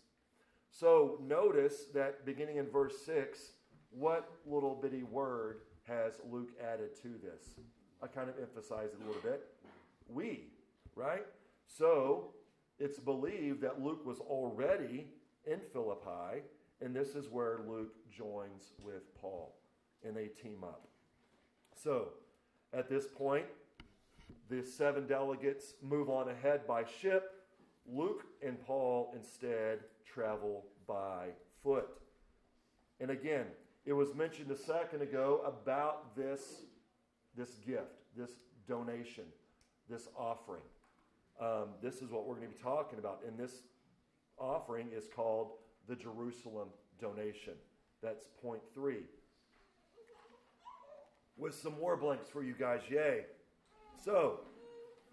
So 0.71 1.19
notice 1.21 1.85
that 1.93 2.25
beginning 2.25 2.57
in 2.57 2.67
verse 2.67 2.95
6, 3.05 3.51
what 3.97 4.29
little 4.45 4.75
bitty 4.75 5.03
word 5.03 5.61
has 5.87 6.13
Luke 6.29 6.51
added 6.61 6.95
to 7.01 7.09
this? 7.23 7.55
I 8.03 8.07
kind 8.07 8.29
of 8.29 8.35
emphasize 8.41 8.89
it 8.93 8.99
a 9.03 9.07
little 9.07 9.21
bit. 9.21 9.47
We, 10.09 10.47
right? 10.95 11.25
So 11.67 12.31
it's 12.79 12.99
believed 12.99 13.61
that 13.61 13.81
Luke 13.81 14.05
was 14.05 14.19
already 14.19 15.07
in 15.45 15.59
Philippi, 15.71 16.43
and 16.81 16.95
this 16.95 17.15
is 17.15 17.29
where 17.29 17.59
Luke 17.67 17.95
joins 18.11 18.73
with 18.83 19.15
Paul, 19.19 19.55
and 20.05 20.15
they 20.15 20.27
team 20.27 20.63
up. 20.63 20.87
So 21.73 22.09
at 22.73 22.89
this 22.89 23.05
point, 23.07 23.45
the 24.49 24.63
seven 24.63 25.07
delegates 25.07 25.73
move 25.81 26.09
on 26.09 26.29
ahead 26.29 26.67
by 26.67 26.83
ship. 27.01 27.31
Luke 27.87 28.25
and 28.45 28.61
Paul 28.65 29.13
instead 29.15 29.79
travel 30.05 30.65
by 30.87 31.29
foot. 31.63 31.87
And 32.99 33.11
again, 33.11 33.45
it 33.85 33.93
was 33.93 34.15
mentioned 34.15 34.49
a 34.51 34.57
second 34.57 35.01
ago 35.01 35.41
about 35.45 36.15
this, 36.15 36.63
this 37.37 37.55
gift, 37.65 38.01
this 38.17 38.31
donation, 38.67 39.25
this 39.89 40.07
offering. 40.17 40.63
Um, 41.39 41.69
this 41.83 42.01
is 42.01 42.09
what 42.09 42.25
we're 42.25 42.35
going 42.35 42.47
to 42.47 42.55
be 42.55 42.63
talking 42.63 42.97
about. 42.97 43.21
And 43.27 43.37
this 43.37 43.63
offering 44.39 44.87
is 44.95 45.05
called 45.15 45.51
the 45.87 45.95
Jerusalem 45.95 46.69
donation. 46.99 47.53
That's 48.01 48.27
point 48.41 48.61
three. 48.73 49.03
With 51.37 51.53
some 51.53 51.77
more 51.79 51.97
blanks 51.97 52.27
for 52.29 52.43
you 52.43 52.55
guys, 52.57 52.81
yay. 52.89 53.25
So, 54.03 54.39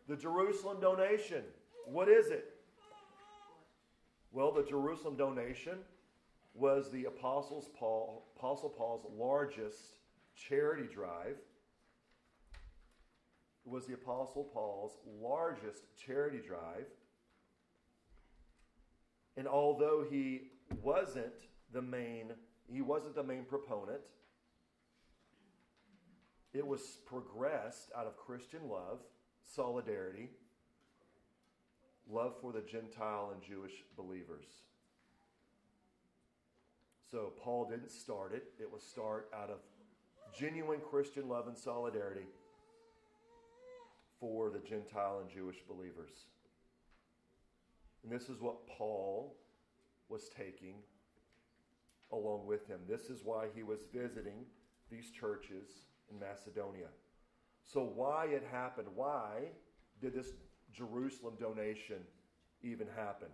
the 0.08 0.16
Jerusalem 0.16 0.78
donation, 0.80 1.42
what 1.86 2.08
is 2.08 2.28
it? 2.28 2.54
Well, 4.30 4.52
the 4.52 4.62
Jerusalem 4.62 5.16
donation 5.16 5.78
was 6.54 6.90
the 6.90 7.06
Apostles 7.06 7.68
Paul, 7.78 8.26
Apostle 8.37 8.68
Paul's 8.68 9.06
largest 9.16 9.99
charity 10.35 10.87
drive. 10.92 11.37
It 13.64 13.71
was 13.71 13.87
the 13.87 13.94
Apostle 13.94 14.50
Paul's 14.52 14.99
largest 15.21 15.85
charity 15.97 16.40
drive. 16.47 16.87
And 19.37 19.49
although 19.49 20.04
he 20.09 20.50
wasn't 20.82 21.32
the 21.73 21.82
main, 21.82 22.32
he 22.71 22.82
wasn't 22.82 23.14
the 23.14 23.23
main 23.23 23.44
proponent, 23.44 24.00
it 26.52 26.66
was 26.66 26.99
progressed 27.06 27.90
out 27.97 28.06
of 28.06 28.16
Christian 28.16 28.68
love, 28.68 28.99
solidarity, 29.42 30.28
love 32.11 32.35
for 32.42 32.52
the 32.52 32.61
Gentile 32.61 33.30
and 33.32 33.42
Jewish 33.42 33.85
believers. 33.97 34.44
So 37.12 37.35
Paul 37.42 37.69
didn't 37.69 37.90
start 37.90 38.33
it, 38.33 38.45
it 38.59 38.73
was 38.73 38.83
start 38.83 39.28
out 39.38 39.50
of 39.50 39.59
genuine 40.35 40.81
Christian 40.81 41.28
love 41.28 41.47
and 41.47 41.59
solidarity 41.59 42.25
for 44.19 44.49
the 44.49 44.61
Gentile 44.61 45.19
and 45.21 45.28
Jewish 45.28 45.59
believers. 45.69 46.25
And 48.02 48.11
this 48.11 48.31
is 48.31 48.40
what 48.40 48.66
Paul 48.66 49.37
was 50.09 50.31
taking 50.35 50.76
along 52.12 52.47
with 52.47 52.66
him. 52.66 52.81
This 52.88 53.11
is 53.11 53.21
why 53.23 53.49
he 53.54 53.62
was 53.62 53.81
visiting 53.92 54.47
these 54.90 55.11
churches 55.11 55.69
in 56.11 56.19
Macedonia. 56.19 56.88
So, 57.62 57.83
why 57.83 58.28
it 58.31 58.42
happened? 58.50 58.88
Why 58.95 59.50
did 60.00 60.14
this 60.14 60.28
Jerusalem 60.73 61.35
donation 61.38 61.99
even 62.62 62.87
happen? 62.97 63.28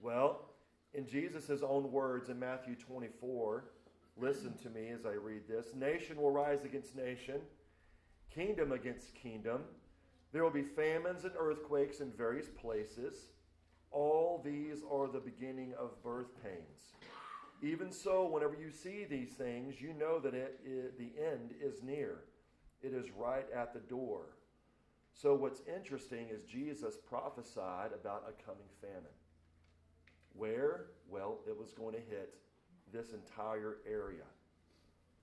Well, 0.00 0.51
in 0.94 1.06
Jesus' 1.06 1.62
own 1.62 1.90
words 1.90 2.28
in 2.28 2.38
Matthew 2.38 2.74
24, 2.74 3.64
listen 4.16 4.54
to 4.62 4.70
me 4.70 4.88
as 4.90 5.06
I 5.06 5.12
read 5.12 5.48
this 5.48 5.74
nation 5.74 6.20
will 6.20 6.30
rise 6.30 6.64
against 6.64 6.96
nation, 6.96 7.40
kingdom 8.34 8.72
against 8.72 9.14
kingdom. 9.14 9.62
There 10.32 10.42
will 10.42 10.50
be 10.50 10.62
famines 10.62 11.24
and 11.24 11.32
earthquakes 11.38 12.00
in 12.00 12.10
various 12.12 12.48
places. 12.48 13.28
All 13.90 14.40
these 14.44 14.82
are 14.90 15.08
the 15.08 15.20
beginning 15.20 15.74
of 15.78 16.02
birth 16.02 16.30
pains. 16.42 16.92
Even 17.62 17.92
so, 17.92 18.26
whenever 18.26 18.56
you 18.56 18.70
see 18.70 19.04
these 19.04 19.30
things, 19.30 19.80
you 19.80 19.94
know 19.94 20.18
that 20.18 20.34
it, 20.34 20.58
it, 20.64 20.98
the 20.98 21.12
end 21.22 21.54
is 21.62 21.82
near. 21.82 22.24
It 22.82 22.92
is 22.92 23.06
right 23.16 23.46
at 23.54 23.72
the 23.72 23.80
door. 23.80 24.36
So, 25.14 25.34
what's 25.34 25.62
interesting 25.72 26.26
is 26.28 26.42
Jesus 26.42 26.96
prophesied 26.96 27.92
about 27.92 28.24
a 28.28 28.42
coming 28.42 28.66
famine. 28.80 29.12
Where? 30.36 30.86
Well, 31.08 31.38
it 31.46 31.58
was 31.58 31.72
going 31.72 31.94
to 31.94 32.00
hit 32.00 32.34
this 32.92 33.12
entire 33.12 33.78
area. 33.86 34.24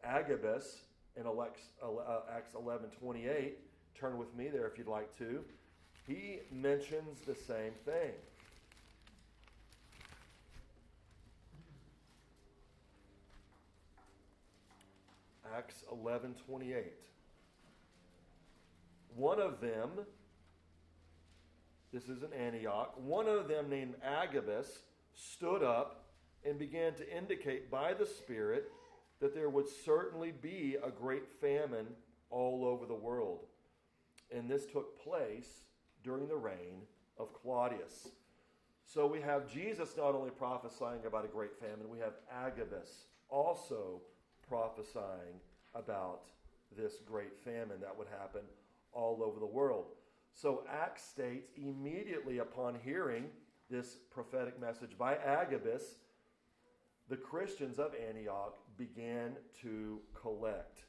Agabus 0.03 0.81
in 1.15 1.25
uh, 1.25 2.19
Acts 2.33 2.53
11 2.55 2.89
28, 2.99 3.57
turn 3.99 4.17
with 4.17 4.33
me 4.35 4.47
there 4.47 4.67
if 4.67 4.77
you'd 4.77 4.87
like 4.87 5.15
to, 5.17 5.43
he 6.07 6.39
mentions 6.51 7.21
the 7.21 7.35
same 7.35 7.73
thing. 7.85 8.13
Acts 15.55 15.83
11 15.91 16.35
28. 16.45 16.85
One 19.15 19.41
of 19.41 19.59
them, 19.59 19.89
this 21.91 22.03
is 22.03 22.23
in 22.23 22.31
Antioch, 22.33 22.93
one 23.03 23.27
of 23.27 23.47
them 23.47 23.69
named 23.69 23.95
Agabus 24.03 24.79
stood 25.19 25.63
up 25.63 26.05
and 26.45 26.57
began 26.57 26.93
to 26.93 27.17
indicate 27.17 27.69
by 27.69 27.93
the 27.93 28.05
Spirit 28.05 28.71
that 29.19 29.35
there 29.35 29.49
would 29.49 29.67
certainly 29.67 30.31
be 30.31 30.77
a 30.83 30.89
great 30.89 31.27
famine 31.41 31.87
all 32.29 32.63
over 32.65 32.85
the 32.85 32.93
world. 32.93 33.45
And 34.33 34.49
this 34.49 34.65
took 34.65 35.01
place 35.03 35.65
during 36.03 36.27
the 36.27 36.37
reign 36.37 36.83
of 37.17 37.33
Claudius. 37.33 38.09
So 38.85 39.05
we 39.05 39.21
have 39.21 39.51
Jesus 39.51 39.95
not 39.97 40.15
only 40.15 40.31
prophesying 40.31 41.05
about 41.05 41.25
a 41.25 41.27
great 41.27 41.59
famine, 41.59 41.89
we 41.89 41.99
have 41.99 42.13
Agabus 42.31 43.05
also 43.29 44.01
prophesying 44.47 45.39
about 45.75 46.21
this 46.75 46.93
great 47.05 47.37
famine 47.43 47.79
that 47.81 47.95
would 47.97 48.07
happen 48.19 48.41
all 48.93 49.21
over 49.23 49.39
the 49.39 49.45
world. 49.45 49.85
So 50.33 50.63
Acts 50.71 51.03
states 51.03 51.51
immediately 51.57 52.39
upon 52.39 52.77
hearing 52.83 53.25
this 53.69 53.97
prophetic 54.11 54.59
message 54.59 54.97
by 54.97 55.15
Agabus, 55.15 55.83
the 57.07 57.17
Christians 57.17 57.79
of 57.79 57.93
Antioch 57.95 58.57
began 58.77 59.35
to 59.61 59.99
collect. 60.19 60.83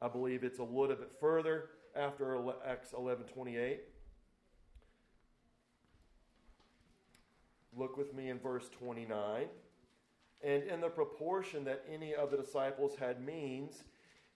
I 0.00 0.08
believe 0.08 0.44
it's 0.44 0.58
a 0.58 0.64
little 0.64 0.96
bit 0.96 1.12
further 1.20 1.70
after 1.94 2.38
Acts 2.64 2.92
11:28. 2.92 3.80
Look 7.74 7.96
with 7.96 8.14
me 8.14 8.28
in 8.28 8.38
verse 8.38 8.68
29 8.68 9.48
and 10.42 10.62
in 10.64 10.80
the 10.80 10.90
proportion 10.90 11.64
that 11.64 11.84
any 11.88 12.14
of 12.14 12.30
the 12.30 12.36
disciples 12.36 12.96
had 12.96 13.24
means, 13.24 13.84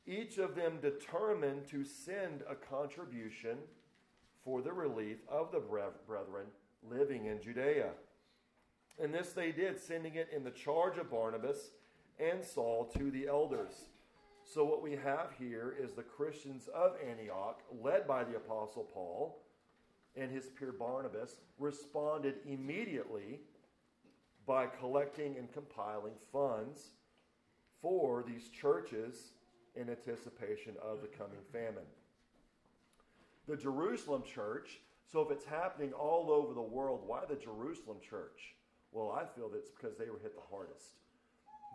each 0.06 0.38
of 0.38 0.54
them 0.54 0.80
determined 0.80 1.66
to 1.68 1.84
send 1.84 2.42
a 2.48 2.54
contribution 2.54 3.58
for 4.44 4.62
the 4.62 4.72
relief 4.72 5.18
of 5.28 5.50
the 5.50 5.58
brethren 5.58 6.46
living 6.82 7.26
in 7.26 7.40
Judea. 7.40 7.90
And 9.02 9.12
this 9.12 9.32
they 9.32 9.52
did, 9.52 9.78
sending 9.78 10.14
it 10.14 10.28
in 10.34 10.44
the 10.44 10.50
charge 10.50 10.98
of 10.98 11.10
Barnabas 11.10 11.70
and 12.18 12.44
Saul 12.44 12.90
to 12.96 13.10
the 13.10 13.26
elders. 13.26 13.74
So, 14.44 14.64
what 14.64 14.82
we 14.82 14.92
have 14.92 15.32
here 15.38 15.74
is 15.78 15.92
the 15.92 16.02
Christians 16.02 16.68
of 16.74 16.94
Antioch, 17.06 17.62
led 17.82 18.06
by 18.06 18.24
the 18.24 18.36
Apostle 18.36 18.88
Paul 18.94 19.42
and 20.14 20.30
his 20.30 20.46
peer 20.46 20.72
Barnabas, 20.72 21.36
responded 21.58 22.36
immediately 22.46 23.40
by 24.46 24.66
collecting 24.66 25.36
and 25.36 25.52
compiling 25.52 26.14
funds 26.32 26.90
for 27.82 28.24
these 28.26 28.48
churches 28.48 29.32
in 29.74 29.90
anticipation 29.90 30.74
of 30.82 31.02
the 31.02 31.08
coming 31.08 31.42
famine. 31.52 31.86
The 33.48 33.56
Jerusalem 33.56 34.22
church, 34.22 34.80
so 35.10 35.20
if 35.20 35.30
it's 35.30 35.44
happening 35.44 35.92
all 35.92 36.30
over 36.30 36.52
the 36.52 36.60
world, 36.60 37.02
why 37.06 37.20
the 37.28 37.36
Jerusalem 37.36 37.98
church? 38.08 38.54
Well, 38.92 39.12
I 39.12 39.24
feel 39.36 39.48
that 39.50 39.58
it's 39.58 39.70
because 39.70 39.96
they 39.96 40.10
were 40.10 40.18
hit 40.18 40.34
the 40.34 40.42
hardest. 40.50 40.98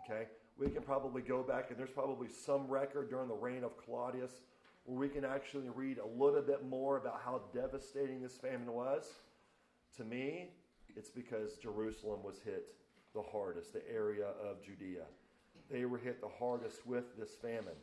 Okay? 0.04 0.26
We 0.58 0.68
can 0.68 0.82
probably 0.82 1.22
go 1.22 1.42
back, 1.42 1.70
and 1.70 1.78
there's 1.78 1.90
probably 1.90 2.28
some 2.28 2.66
record 2.66 3.08
during 3.08 3.28
the 3.28 3.34
reign 3.34 3.64
of 3.64 3.76
Claudius 3.78 4.42
where 4.84 4.98
we 4.98 5.08
can 5.08 5.24
actually 5.24 5.68
read 5.68 5.98
a 5.98 6.06
little 6.06 6.42
bit 6.42 6.68
more 6.68 6.98
about 6.98 7.20
how 7.24 7.40
devastating 7.54 8.20
this 8.20 8.36
famine 8.36 8.72
was. 8.72 9.04
To 9.96 10.04
me, 10.04 10.50
it's 10.96 11.10
because 11.10 11.56
Jerusalem 11.56 12.22
was 12.22 12.40
hit 12.44 12.74
the 13.14 13.22
hardest, 13.22 13.72
the 13.72 13.88
area 13.90 14.26
of 14.42 14.62
Judea. 14.62 15.04
They 15.70 15.84
were 15.84 15.98
hit 15.98 16.20
the 16.20 16.28
hardest 16.38 16.86
with 16.86 17.16
this 17.18 17.36
famine. 17.40 17.78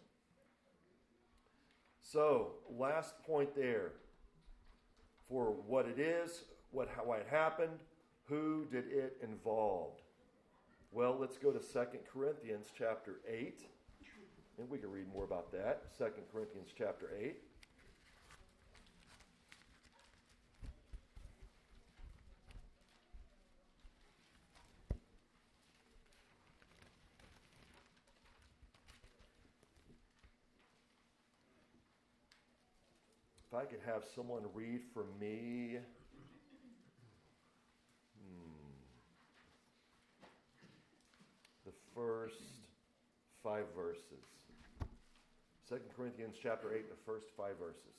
So, 2.01 2.53
last 2.69 3.21
point 3.23 3.55
there 3.55 3.93
for 5.29 5.53
what 5.67 5.85
it 5.85 5.99
is, 5.99 6.43
what 6.71 6.89
how 6.95 7.11
it 7.13 7.27
happened, 7.29 7.79
who 8.25 8.65
did 8.71 8.85
it 8.91 9.17
involve? 9.23 9.93
Well, 10.91 11.15
let's 11.19 11.37
go 11.37 11.51
to 11.51 11.59
2 11.59 11.85
Corinthians 12.11 12.67
chapter 12.75 13.19
8. 13.27 13.61
And 14.57 14.69
we 14.69 14.77
can 14.77 14.91
read 14.91 15.05
more 15.13 15.23
about 15.23 15.51
that. 15.51 15.97
2 15.97 16.05
Corinthians 16.33 16.69
chapter 16.75 17.11
8. 17.17 17.37
If 33.49 33.57
I 33.57 33.65
could 33.65 33.81
have 33.83 34.03
someone 34.13 34.45
read 34.53 34.81
for 34.93 35.05
me. 35.19 35.79
Hmm, 38.13 38.69
the 41.65 41.73
first 41.95 42.37
five 43.41 43.65
verses. 43.75 44.21
2 45.67 45.81
Corinthians 45.97 46.37
chapter 46.37 46.77
8, 46.77 46.93
the 46.93 47.01
first 47.09 47.25
five 47.33 47.57
verses. 47.57 47.97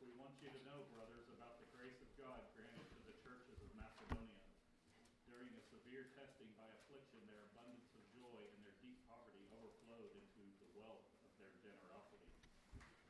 We 0.00 0.08
want 0.16 0.40
you 0.40 0.48
to 0.48 0.60
know, 0.64 0.88
brothers, 0.96 1.28
about 1.36 1.60
the 1.60 1.68
grace 1.76 2.00
of 2.00 2.08
God 2.16 2.40
granted 2.56 2.88
to 2.96 3.00
the 3.12 3.12
churches 3.20 3.60
of 3.60 3.68
Macedonia. 3.76 4.40
During 5.28 5.52
a 5.52 5.60
severe 5.68 6.08
testing 6.16 6.48
by 6.56 6.64
affliction, 6.80 7.20
their 7.28 7.44
abundance 7.52 7.92
of 7.92 8.04
joy 8.14 8.40
and 8.54 8.62
their 8.62 8.78
deep 8.78 9.02
poverty 9.10 9.42
overflowed 9.50 10.14
into 10.14 10.46
the 10.62 10.68
wealth 10.78 11.02
of 11.26 11.30
their 11.36 11.50
generosity. 11.58 12.30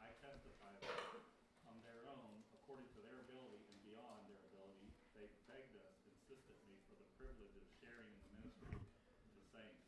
I 0.01 0.09
testify 0.25 0.73
that 0.81 1.21
on 1.69 1.77
their 1.85 2.01
own, 2.09 2.41
according 2.57 2.89
to 2.97 3.01
their 3.05 3.21
ability 3.29 3.61
and 3.69 3.79
beyond 3.85 4.25
their 4.25 4.41
ability, 4.49 4.89
they 5.13 5.29
begged 5.45 5.77
us 5.77 5.97
insistently 6.09 6.81
for 6.89 6.97
the 6.97 7.09
privilege 7.21 7.53
of 7.61 7.67
sharing 7.79 8.09
in 8.09 8.35
the 8.41 8.49
ministry 8.49 8.81
of 8.81 9.33
the 9.37 9.45
saints. 9.53 9.85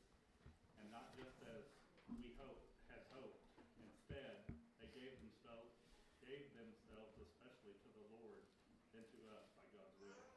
And 0.77 0.93
not 0.93 1.17
just 1.17 1.41
as 1.49 1.65
we 2.13 2.37
hoped, 2.37 2.69
had 2.93 3.03
hoped. 3.11 3.41
Instead, 3.81 4.45
they 4.79 4.93
gave 4.93 5.17
themselves, 5.25 5.73
gave 6.21 6.45
themselves 6.55 7.17
especially 7.19 7.75
to 7.81 7.91
the 7.97 8.05
Lord 8.13 8.45
than 8.93 9.03
to 9.03 9.19
us 9.33 9.49
by 9.57 9.65
God's 9.73 9.97
will. 9.99 10.37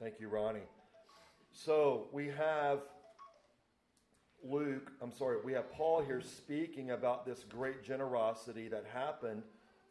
Thank 0.00 0.20
you, 0.20 0.28
Ronnie. 0.28 0.60
So 1.52 2.08
we 2.12 2.26
have 2.28 2.80
Luke, 4.46 4.92
I'm 5.00 5.12
sorry, 5.12 5.38
we 5.42 5.54
have 5.54 5.72
Paul 5.72 6.02
here 6.02 6.20
speaking 6.20 6.90
about 6.90 7.24
this 7.24 7.44
great 7.48 7.82
generosity 7.82 8.68
that 8.68 8.84
happened 8.92 9.42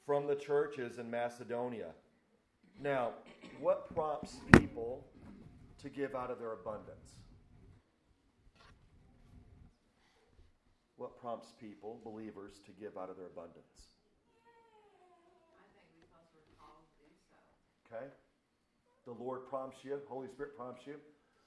from 0.06 0.28
the 0.28 0.36
churches 0.36 1.00
in 1.00 1.10
Macedonia. 1.10 1.88
Now, 2.80 3.14
what 3.60 3.92
prompts 3.96 4.36
people 4.58 5.08
to 5.82 5.90
give 5.90 6.14
out 6.14 6.30
of 6.30 6.38
their 6.38 6.54
abundance? 6.54 7.14
What 10.98 11.20
prompts 11.20 11.54
people, 11.60 12.00
believers, 12.04 12.60
to 12.66 12.72
give 12.80 12.96
out 12.96 13.10
of 13.10 13.18
their 13.18 13.28
abundance? 13.28 13.90
I 15.58 15.66
think 15.74 15.90
because 15.98 16.30
we're 16.36 16.54
called 16.62 16.86
to 16.86 17.04
do 17.04 17.10
so. 17.26 17.96
Okay? 17.96 18.06
The 19.06 19.12
Lord 19.12 19.46
prompts 19.50 19.84
you, 19.84 20.00
Holy 20.08 20.30
Spirit 20.30 20.56
prompts 20.56 20.88
you 20.88 20.96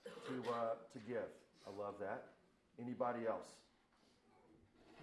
to, 0.05 0.51
uh, 0.51 0.75
to 0.93 0.99
give. 1.09 1.25
I 1.67 1.71
love 1.71 1.95
that. 2.01 2.25
Anybody 2.79 3.27
else? 3.27 3.49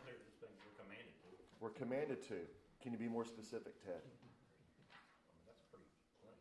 There's 0.05 0.21
things 0.39 0.53
we're 0.61 0.77
commanded 0.77 1.17
to. 1.25 1.29
We're 1.59 1.73
commanded 1.73 2.21
to. 2.29 2.37
Can 2.83 2.91
you 2.93 2.99
be 2.99 3.07
more 3.09 3.25
specific, 3.25 3.73
Ted? 3.83 3.97
I 4.05 4.05
mean, 5.33 5.41
that's 5.49 5.65
pretty 5.73 5.89
plain. 6.21 6.37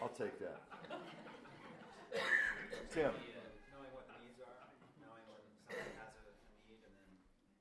I'll 0.00 0.08
take 0.16 0.38
that. 0.40 0.60
Tim. 2.90 3.12
The, 3.24 3.34
uh, 3.34 3.50
knowing 3.74 3.90
what 3.90 4.06
the 4.06 4.14
needs 4.22 4.38
are, 4.38 4.70
knowing 5.02 5.26
when 5.26 5.42
someone 5.66 5.98
has 5.98 6.14
a, 6.24 6.30
a 6.30 6.58
need, 6.70 6.78
and 6.86 6.94
then 6.94 7.10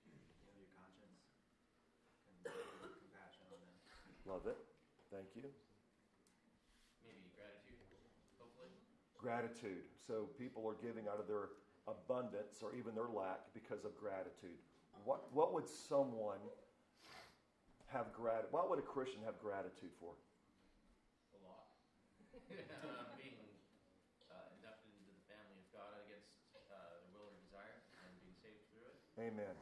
you 0.05 0.45
know 0.45 0.53
your 0.53 0.69
conscience 0.77 1.17
can 2.21 2.37
have 2.45 2.53
compassion 3.01 3.41
on 3.49 3.57
them. 3.57 3.73
Love 4.29 4.45
it. 4.45 4.59
Thank 5.09 5.33
you. 5.33 5.49
Maybe 7.01 7.33
gratitude, 7.33 7.81
hopefully. 8.37 8.69
Gratitude. 9.23 9.87
So 10.05 10.27
people 10.35 10.67
are 10.67 10.75
giving 10.83 11.07
out 11.07 11.15
of 11.15 11.31
their 11.31 11.55
abundance 11.87 12.59
or 12.59 12.75
even 12.75 12.91
their 12.91 13.07
lack 13.07 13.39
because 13.55 13.87
of 13.87 13.95
gratitude. 13.95 14.59
What, 15.07 15.31
what 15.31 15.55
would 15.55 15.63
someone 15.63 16.43
have 17.87 18.11
grat? 18.11 18.51
What 18.51 18.67
would 18.67 18.79
a 18.79 18.87
Christian 18.87 19.23
have 19.23 19.39
gratitude 19.39 19.95
for? 19.95 20.11
A 20.11 21.39
lot. 21.47 21.71
uh, 22.51 23.15
being 23.15 23.39
uh, 24.27 24.59
inducted 24.59 24.91
into 24.91 25.15
the 25.15 25.23
family 25.31 25.55
of 25.55 25.67
God 25.71 25.95
against 26.03 26.35
uh, 26.67 26.99
their 26.99 27.07
will 27.15 27.31
or 27.31 27.39
desire 27.47 27.79
and 28.03 28.11
being 28.19 28.35
saved 28.43 28.59
through 28.75 28.91
it. 28.91 28.99
Amen. 29.23 29.55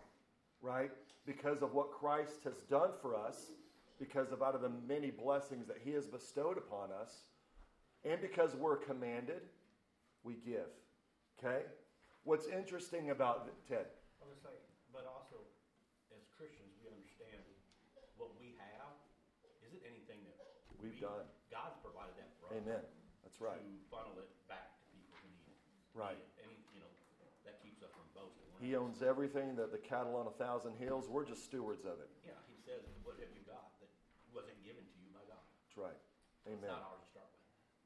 Right? 0.65 0.89
Because 1.30 1.62
of 1.62 1.78
what 1.78 1.93
Christ 1.93 2.50
has 2.50 2.65
done 2.65 2.97
for 2.97 3.13
us, 3.13 3.54
because 4.02 4.34
of 4.34 4.41
out 4.41 4.58
of 4.58 4.65
the 4.65 4.74
many 4.89 5.13
blessings 5.13 5.69
that 5.69 5.78
He 5.86 5.93
has 5.93 6.10
bestowed 6.10 6.58
upon 6.58 6.89
us, 6.89 7.30
and 8.05 8.19
because 8.21 8.55
we're 8.55 8.77
commanded, 8.77 9.41
we 10.23 10.35
give. 10.41 10.69
Okay? 11.39 11.65
What's 12.23 12.45
interesting 12.47 13.09
about 13.09 13.49
Ted? 13.67 13.89
I 14.21 14.25
would 14.29 14.37
say, 14.41 14.53
but 14.93 15.05
also, 15.09 15.41
as 16.13 16.21
Christians, 16.37 16.69
we 16.81 16.89
understand 16.93 17.41
what 18.17 18.29
we 18.37 18.53
have 18.61 18.93
isn't 19.65 19.81
anything 19.85 20.21
that 20.25 20.37
We've 20.81 20.93
we- 20.93 21.01
done. 21.01 21.25
God's 21.49 21.77
provided 21.81 22.13
that 22.17 22.31
for 22.41 22.49
us. 22.53 22.57
Amen. 22.61 22.81
That's 23.25 23.37
right. 23.41 23.59
To 23.59 23.73
funnel 23.91 24.17
it 24.17 24.29
back 24.49 24.77
to 24.81 24.83
people 24.93 25.13
who 25.21 25.29
need 25.29 25.45
it. 25.51 25.59
Right. 25.93 26.17
Any, 26.41 26.57
you 26.73 26.81
know, 26.81 26.89
that 27.45 27.59
keeps 27.61 27.81
us 27.85 27.91
from 27.93 28.07
boasting. 28.17 28.45
We're 28.55 28.63
He 28.65 28.73
owns 28.77 29.01
everything, 29.03 29.53
that 29.59 29.69
the 29.73 29.81
cattle 29.81 30.15
on 30.17 30.25
a 30.29 30.35
thousand 30.41 30.77
hills. 30.79 31.09
We're 31.09 31.25
just 31.27 31.43
stewards 31.45 31.85
of 31.85 31.99
it. 32.01 32.09
Yeah, 32.25 32.37
he 32.49 32.57
says, 32.63 32.81
what 33.05 33.19
have 33.19 33.29
you 33.35 33.43
got 33.45 33.77
that 33.83 33.89
wasn't 34.33 34.57
given 34.63 34.81
to 34.85 34.97
you 35.01 35.09
by 35.13 35.21
God? 35.27 35.41
That's 35.67 35.77
right. 35.77 35.99
It's 36.47 36.55
Amen. 36.57 36.71
not 36.71 36.81
ours 36.87 37.03
to 37.03 37.09
start 37.09 37.11
with. 37.11 37.11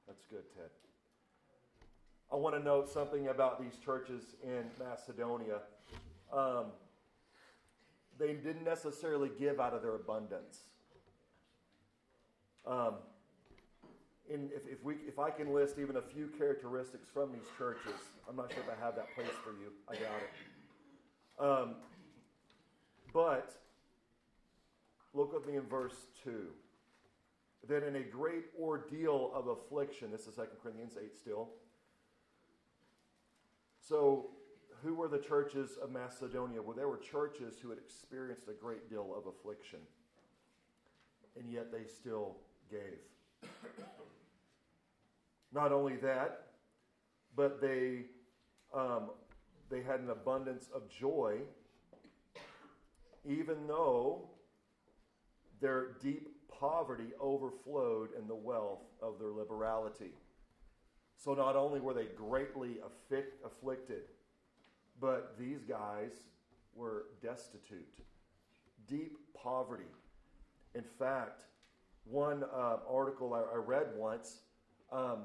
That's 0.07 0.25
good, 0.25 0.43
Ted. 0.55 0.69
I 2.31 2.35
want 2.35 2.55
to 2.55 2.61
note 2.61 2.89
something 2.89 3.27
about 3.27 3.61
these 3.61 3.77
churches 3.83 4.35
in 4.43 4.65
Macedonia. 4.79 5.59
Um, 6.33 6.65
they 8.17 8.33
didn't 8.33 8.63
necessarily 8.63 9.29
give 9.37 9.59
out 9.59 9.73
of 9.73 9.81
their 9.81 9.95
abundance. 9.95 10.59
Um, 12.65 12.95
in, 14.29 14.49
if, 14.55 14.67
if, 14.67 14.83
we, 14.83 14.95
if 15.07 15.19
I 15.19 15.29
can 15.29 15.53
list 15.53 15.77
even 15.79 15.97
a 15.97 16.01
few 16.01 16.27
characteristics 16.37 17.07
from 17.13 17.31
these 17.31 17.47
churches, 17.57 17.93
I'm 18.27 18.35
not 18.35 18.51
sure 18.51 18.63
if 18.63 18.69
I 18.69 18.83
have 18.83 18.95
that 18.95 19.13
place 19.13 19.27
for 19.43 19.51
you. 19.51 19.71
I 19.87 19.93
got 19.93 20.21
it. 20.21 21.61
Um, 21.63 21.75
but 23.13 23.53
look 25.13 25.33
with 25.33 25.47
me 25.47 25.57
in 25.57 25.63
verse 25.63 26.07
2 26.23 26.47
that 27.67 27.83
in 27.83 27.95
a 27.95 28.03
great 28.03 28.45
ordeal 28.59 29.31
of 29.33 29.47
affliction, 29.47 30.11
this 30.11 30.27
is 30.27 30.35
2 30.35 30.43
Corinthians 30.61 30.97
8 31.01 31.15
still. 31.15 31.49
So, 33.79 34.31
who 34.83 34.95
were 34.95 35.07
the 35.07 35.19
churches 35.19 35.77
of 35.81 35.91
Macedonia? 35.91 36.61
Well, 36.61 36.75
there 36.75 36.87
were 36.87 36.97
churches 36.97 37.55
who 37.61 37.69
had 37.69 37.79
experienced 37.79 38.47
a 38.47 38.53
great 38.53 38.89
deal 38.89 39.13
of 39.17 39.25
affliction, 39.27 39.79
and 41.39 41.51
yet 41.51 41.71
they 41.71 41.85
still 41.85 42.37
gave. 42.69 43.49
Not 45.53 45.71
only 45.71 45.95
that, 45.97 46.47
but 47.35 47.61
they, 47.61 48.05
um, 48.73 49.11
they 49.69 49.81
had 49.81 49.99
an 49.99 50.09
abundance 50.09 50.69
of 50.73 50.89
joy 50.89 51.39
even 53.27 53.67
though 53.67 54.29
their 55.59 55.93
deep 56.01 56.34
poverty 56.59 57.11
overflowed 57.19 58.09
in 58.19 58.27
the 58.27 58.35
wealth 58.35 58.83
of 59.01 59.19
their 59.19 59.31
liberality. 59.31 60.11
So 61.17 61.33
not 61.33 61.55
only 61.55 61.79
were 61.79 61.93
they 61.93 62.07
greatly 62.15 62.77
afflicted, 63.45 64.03
but 64.99 65.35
these 65.39 65.63
guys 65.63 66.11
were 66.75 67.05
destitute, 67.21 67.99
deep 68.87 69.17
poverty. 69.33 69.89
In 70.73 70.83
fact, 70.83 71.43
one 72.03 72.43
uh, 72.43 72.77
article 72.89 73.33
I, 73.33 73.55
I, 73.55 73.57
read 73.57 73.87
once 73.95 74.41
um, 74.91 75.23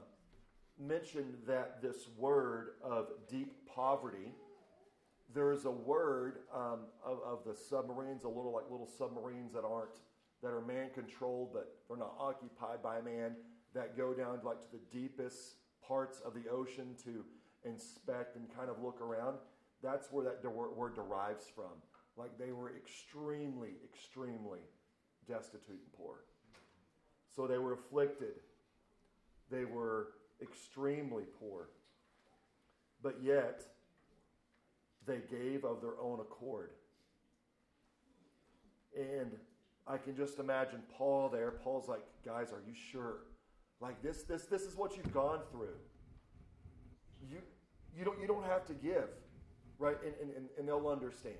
mentioned 0.79 1.35
that 1.47 1.83
this 1.83 2.09
word 2.17 2.71
of 2.83 3.09
deep 3.29 3.53
poverty, 3.67 4.33
there's 5.35 5.67
a 5.67 5.71
word 5.71 6.39
um, 6.55 6.81
of, 7.05 7.19
of 7.25 7.41
the 7.45 7.55
submarines, 7.55 8.25
a 8.25 8.29
little 8.29 8.53
like 8.53 8.71
little 8.71 8.89
submarines 8.89 9.53
that 9.53 9.65
aren't 9.65 9.99
that 10.43 10.49
are 10.49 10.61
man 10.61 10.91
controlled, 10.95 11.53
but 11.53 11.77
they're 11.89 11.99
not 11.99 12.15
occupied 12.19 12.83
by 12.83 13.01
man, 13.01 13.37
that 13.75 13.97
go 13.97 14.13
down 14.15 14.41
like 14.45 14.59
to 14.63 14.73
the 14.73 14.99
deepest 14.99 15.57
parts 15.87 16.21
of 16.21 16.35
the 16.35 16.49
ocean 16.51 16.95
to 17.05 17.25
inspect 17.65 18.37
and 18.37 18.55
kind 18.55 18.71
of 18.71 18.83
look 18.83 19.01
around. 19.01 19.37
That's 19.83 20.09
where 20.11 20.25
that 20.25 20.51
word 20.51 20.95
derives 20.95 21.45
from. 21.55 21.73
Like 22.17 22.39
they 22.39 22.53
were 22.53 22.73
extremely, 22.77 23.71
extremely 23.85 24.61
destitute 25.29 25.69
and 25.69 25.93
poor. 25.97 26.25
So 27.35 27.47
they 27.47 27.59
were 27.59 27.75
afflicted. 27.75 28.35
They 29.51 29.65
were 29.65 30.09
extremely 30.43 31.25
poor. 31.39 31.69
But 33.03 33.17
yet, 33.23 33.65
they 35.07 35.21
gave 35.31 35.65
of 35.65 35.81
their 35.81 35.99
own 36.01 36.21
accord. 36.21 36.71
And 38.97 39.33
I 39.87 39.97
can 39.97 40.17
just 40.17 40.39
imagine 40.39 40.83
Paul 40.97 41.29
there. 41.29 41.51
Paul's 41.51 41.89
like, 41.89 42.05
guys, 42.25 42.53
are 42.53 42.63
you 42.67 42.75
sure? 42.75 43.19
Like 43.81 44.03
this, 44.03 44.23
this, 44.23 44.45
this 44.45 44.63
is 44.63 44.77
what 44.77 44.97
you've 44.97 45.13
gone 45.13 45.41
through. 45.51 45.77
You, 47.29 47.39
you 47.97 48.05
don't, 48.05 48.21
you 48.21 48.27
don't 48.27 48.45
have 48.45 48.67
to 48.67 48.75
give, 48.75 49.09
right? 49.79 49.97
And, 50.05 50.15
and, 50.37 50.47
and 50.59 50.69
they'll 50.69 50.89
understand. 50.89 51.37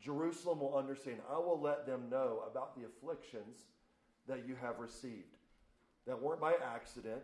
Jerusalem 0.00 0.60
will 0.60 0.76
understand. 0.76 1.18
I 1.30 1.38
will 1.38 1.60
let 1.60 1.86
them 1.86 2.02
know 2.10 2.42
about 2.50 2.76
the 2.76 2.86
afflictions 2.86 3.66
that 4.28 4.46
you 4.46 4.54
have 4.60 4.78
received, 4.78 5.36
that 6.06 6.20
weren't 6.20 6.40
by 6.40 6.54
accident, 6.74 7.22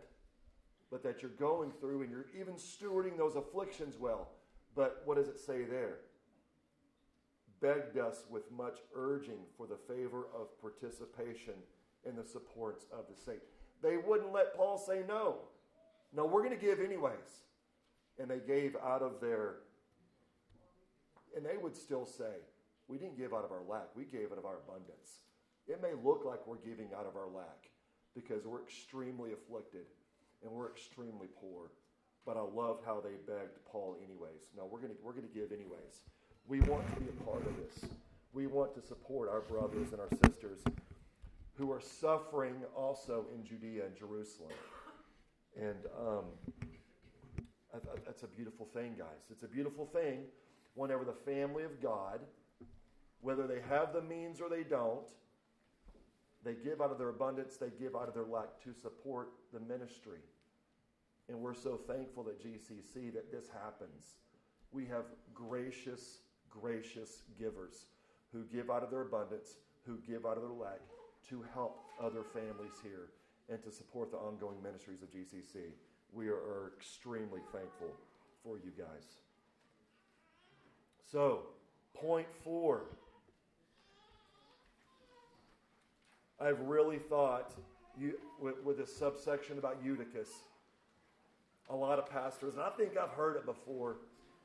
but 0.91 1.03
that 1.03 1.21
you're 1.21 1.31
going 1.31 1.71
through, 1.79 2.01
and 2.01 2.11
you're 2.11 2.27
even 2.39 2.55
stewarding 2.55 3.17
those 3.17 3.35
afflictions 3.35 3.97
well. 3.97 4.29
But 4.75 5.01
what 5.05 5.17
does 5.17 5.27
it 5.27 5.39
say 5.39 5.63
there? 5.63 5.99
Begged 7.61 7.97
us 7.97 8.23
with 8.29 8.51
much 8.51 8.79
urging 8.95 9.39
for 9.55 9.67
the 9.67 9.77
favor 9.87 10.27
of 10.35 10.59
participation 10.59 11.53
in 12.05 12.15
the 12.15 12.23
supports 12.23 12.85
of 12.91 13.05
the 13.07 13.15
saint. 13.15 13.41
They 13.81 13.97
wouldn't 13.97 14.33
let 14.33 14.55
Paul 14.55 14.77
say 14.77 15.01
no. 15.07 15.35
No, 16.13 16.25
we're 16.25 16.43
going 16.43 16.57
to 16.57 16.65
give 16.65 16.79
anyways. 16.79 17.45
And 18.19 18.29
they 18.29 18.39
gave 18.39 18.75
out 18.83 19.01
of 19.01 19.21
their, 19.21 19.57
and 21.35 21.45
they 21.45 21.57
would 21.57 21.75
still 21.75 22.05
say, 22.05 22.41
we 22.87 22.97
didn't 22.97 23.17
give 23.17 23.33
out 23.33 23.45
of 23.45 23.51
our 23.51 23.63
lack, 23.67 23.95
we 23.95 24.03
gave 24.03 24.31
out 24.31 24.37
of 24.37 24.45
our 24.45 24.57
abundance. 24.67 25.23
It 25.67 25.81
may 25.81 25.93
look 26.03 26.25
like 26.25 26.45
we're 26.45 26.57
giving 26.57 26.89
out 26.97 27.05
of 27.05 27.15
our 27.15 27.29
lack 27.33 27.69
because 28.13 28.45
we're 28.45 28.61
extremely 28.61 29.31
afflicted 29.31 29.85
and 30.43 30.51
we're 30.51 30.69
extremely 30.69 31.27
poor. 31.39 31.71
But 32.25 32.37
I 32.37 32.41
loved 32.41 32.83
how 32.85 33.01
they 33.01 33.15
begged 33.25 33.57
Paul 33.71 33.97
anyways. 34.03 34.51
No, 34.55 34.67
we're 34.69 34.79
going 34.79 34.91
to, 34.91 34.97
we're 35.01 35.13
going 35.13 35.27
to 35.27 35.33
give 35.33 35.51
anyways. 35.51 36.03
We 36.47 36.59
want 36.61 36.93
to 36.93 36.99
be 37.01 37.07
a 37.09 37.23
part 37.23 37.45
of 37.45 37.55
this. 37.57 37.89
We 38.33 38.47
want 38.47 38.73
to 38.75 38.81
support 38.81 39.29
our 39.29 39.41
brothers 39.41 39.91
and 39.91 39.99
our 39.99 40.09
sisters 40.25 40.59
who 41.55 41.71
are 41.71 41.81
suffering 41.81 42.55
also 42.75 43.25
in 43.35 43.45
Judea 43.45 43.85
and 43.85 43.95
Jerusalem. 43.95 44.51
And 45.59 45.77
um, 45.99 46.25
that's 48.05 48.23
a 48.23 48.27
beautiful 48.27 48.67
thing, 48.73 48.95
guys. 48.97 49.29
It's 49.29 49.43
a 49.43 49.47
beautiful 49.47 49.85
thing 49.85 50.23
whenever 50.75 51.03
the 51.03 51.13
family 51.13 51.63
of 51.63 51.81
God, 51.81 52.19
whether 53.21 53.47
they 53.47 53.59
have 53.69 53.93
the 53.93 54.01
means 54.01 54.39
or 54.41 54.49
they 54.49 54.63
don't, 54.63 55.07
they 56.43 56.55
give 56.55 56.81
out 56.81 56.91
of 56.91 56.97
their 56.97 57.09
abundance, 57.09 57.57
they 57.57 57.69
give 57.79 57.95
out 57.95 58.07
of 58.07 58.13
their 58.13 58.25
lack 58.25 58.61
to 58.63 58.73
support 58.73 59.29
the 59.53 59.59
ministry. 59.59 60.19
And 61.29 61.39
we're 61.39 61.53
so 61.53 61.79
thankful 61.87 62.27
at 62.29 62.39
GCC 62.39 63.13
that 63.13 63.31
this 63.31 63.47
happens. 63.49 64.15
We 64.71 64.85
have 64.87 65.05
gracious 65.33 66.19
gracious 66.51 67.23
givers 67.39 67.85
who 68.31 68.43
give 68.45 68.69
out 68.69 68.83
of 68.83 68.91
their 68.91 69.01
abundance, 69.01 69.57
who 69.85 69.97
give 70.07 70.25
out 70.25 70.37
of 70.37 70.43
their 70.43 70.51
lack 70.51 70.79
to 71.29 71.43
help 71.53 71.79
other 72.01 72.23
families 72.23 72.73
here 72.83 73.09
and 73.49 73.61
to 73.63 73.71
support 73.71 74.11
the 74.11 74.17
ongoing 74.17 74.61
ministries 74.63 75.01
of 75.01 75.09
GCC. 75.11 75.71
We 76.13 76.27
are, 76.27 76.71
extremely 76.77 77.39
thankful 77.53 77.87
for 78.43 78.57
you 78.57 78.71
guys. 78.77 79.05
So, 81.09 81.43
point 81.93 82.27
four. 82.43 82.83
I've 86.39 86.59
really 86.61 86.97
thought 86.97 87.53
you, 87.97 88.13
with, 88.41 88.55
with 88.63 88.77
this 88.77 88.95
subsection 88.95 89.57
about 89.57 89.77
Eutychus, 89.83 90.29
a 91.69 91.75
lot 91.75 91.99
of 91.99 92.09
pastors, 92.09 92.55
and 92.55 92.63
I 92.63 92.69
think 92.71 92.97
I've 92.97 93.11
heard 93.11 93.37
it 93.37 93.45
before, 93.45 93.97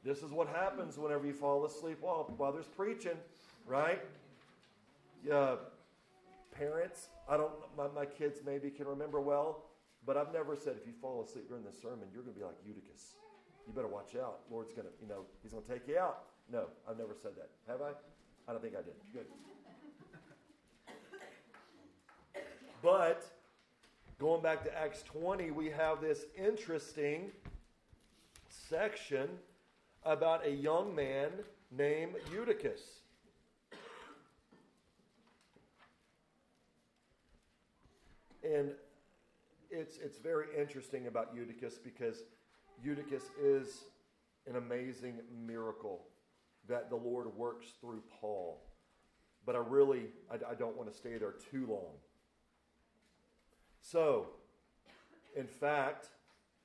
this 0.07 0.23
is 0.23 0.31
what 0.31 0.47
happens 0.47 0.97
whenever 0.97 1.27
you 1.27 1.33
fall 1.33 1.65
asleep 1.67 1.99
while, 2.01 2.33
while 2.37 2.53
there's 2.53 2.69
preaching, 2.69 3.19
right? 3.67 4.01
Yeah, 5.27 5.57
parents, 6.53 7.09
I 7.29 7.37
don't, 7.37 7.51
my, 7.77 7.89
my 7.95 8.07
kids 8.07 8.41
maybe 8.47 8.71
can 8.71 8.87
remember 8.87 9.21
well, 9.21 9.65
but 10.07 10.17
I've 10.17 10.33
never 10.33 10.55
said 10.55 10.77
if 10.81 10.87
you 10.87 10.93
fall 11.03 11.25
asleep 11.25 11.49
during 11.49 11.65
the 11.65 11.73
sermon, 11.73 12.07
you're 12.13 12.23
going 12.23 12.35
to 12.35 12.39
be 12.39 12.47
like 12.47 12.55
Eutychus. 12.65 13.15
You 13.67 13.73
better 13.73 13.89
watch 13.89 14.15
out. 14.15 14.39
Lord's 14.49 14.73
going 14.73 14.87
to, 14.87 14.93
you 15.03 15.09
know, 15.09 15.23
he's 15.43 15.51
going 15.51 15.65
to 15.65 15.69
take 15.69 15.89
you 15.89 15.99
out. 15.99 16.21
No, 16.53 16.67
I've 16.89 16.97
never 16.97 17.17
said 17.21 17.33
that. 17.37 17.51
Have 17.67 17.83
I? 17.83 17.91
I 18.49 18.53
don't 18.53 18.63
think 18.63 18.75
I 18.75 18.83
did. 18.83 18.95
Good. 19.13 19.27
But 22.81 23.25
going 24.21 24.43
back 24.43 24.63
to 24.63 24.79
Acts 24.79 25.03
20, 25.03 25.51
we 25.51 25.69
have 25.71 26.01
this 26.01 26.27
interesting 26.39 27.33
section 28.49 29.29
about 30.07 30.47
a 30.47 30.51
young 30.51 30.95
man 30.95 31.31
named 31.71 32.15
Eutychus. 32.33 32.81
And 38.45 38.71
it's, 39.71 39.99
it's 39.99 40.19
very 40.19 40.47
interesting 40.57 41.09
about 41.09 41.35
Eutychus 41.35 41.75
because 41.83 42.23
Eutychus 42.83 43.25
is 43.43 43.83
an 44.47 44.57
amazing 44.57 45.19
miracle 45.45 46.03
that 46.69 46.89
the 46.89 46.97
Lord 46.97 47.27
works 47.37 47.67
through 47.81 48.03
Paul. 48.21 48.63
But 49.45 49.57
I 49.57 49.59
really, 49.59 50.05
I, 50.31 50.53
I 50.53 50.55
don't 50.55 50.77
want 50.77 50.91
to 50.91 50.97
stay 50.97 51.19
there 51.19 51.35
too 51.51 51.67
long. 51.69 51.95
So, 53.81 54.29
in 55.37 55.47
fact, 55.47 56.09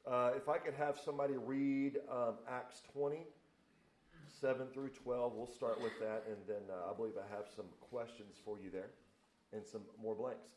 uh, 0.06 0.32
if 0.36 0.50
I 0.50 0.58
could 0.58 0.74
have 0.74 0.98
somebody 1.04 1.36
read 1.38 1.98
um, 2.10 2.36
Acts 2.50 2.82
20, 2.94 3.26
7 4.40 4.68
through 4.74 4.90
12, 4.90 5.34
we'll 5.36 5.48
start 5.48 5.82
with 5.82 5.98
that, 6.00 6.24
and 6.28 6.38
then 6.48 6.64
uh, 6.70 6.92
I 6.92 6.96
believe 6.96 7.14
I 7.18 7.36
have 7.36 7.46
some 7.56 7.66
questions 7.80 8.38
for 8.44 8.58
you 8.60 8.70
there 8.72 8.90
and 9.54 9.66
some 9.66 9.82
more 10.02 10.16
blanks. 10.16 10.50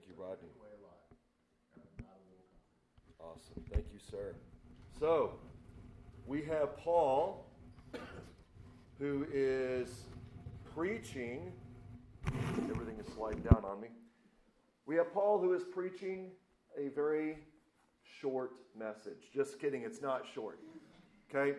Thank 0.00 0.16
you, 0.16 0.24
Rodney. 0.24 0.48
Awesome. 3.20 3.62
Thank 3.70 3.84
you, 3.92 3.98
sir. 4.10 4.34
So, 4.98 5.34
we 6.26 6.42
have 6.44 6.76
Paul 6.78 7.46
who 8.98 9.26
is 9.30 10.04
preaching. 10.74 11.52
Everything 12.70 12.96
is 12.98 13.12
sliding 13.14 13.42
down 13.42 13.62
on 13.64 13.80
me. 13.80 13.88
We 14.86 14.96
have 14.96 15.12
Paul 15.12 15.38
who 15.38 15.52
is 15.52 15.64
preaching 15.64 16.30
a 16.78 16.88
very 16.88 17.36
short 18.20 18.52
message. 18.78 19.28
Just 19.34 19.60
kidding, 19.60 19.82
it's 19.82 20.00
not 20.00 20.22
short. 20.34 20.60
Okay? 21.28 21.58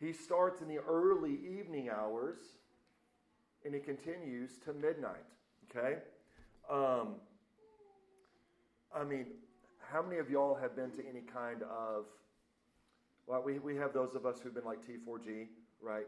He 0.00 0.12
starts 0.12 0.62
in 0.62 0.68
the 0.68 0.78
early 0.78 1.38
evening 1.58 1.90
hours 1.90 2.38
and 3.64 3.72
he 3.72 3.80
continues 3.80 4.58
to 4.64 4.72
midnight. 4.72 5.24
Okay? 5.70 5.98
Um, 6.68 7.16
I 8.94 9.04
mean, 9.04 9.26
how 9.80 10.02
many 10.02 10.18
of 10.18 10.30
y'all 10.30 10.54
have 10.54 10.74
been 10.76 10.90
to 10.92 11.06
any 11.08 11.20
kind 11.20 11.62
of, 11.62 12.04
well, 13.26 13.42
we, 13.44 13.58
we 13.58 13.76
have 13.76 13.92
those 13.92 14.14
of 14.14 14.26
us 14.26 14.40
who've 14.40 14.54
been 14.54 14.64
like 14.64 14.78
T4G, 14.86 15.46
right? 15.82 16.06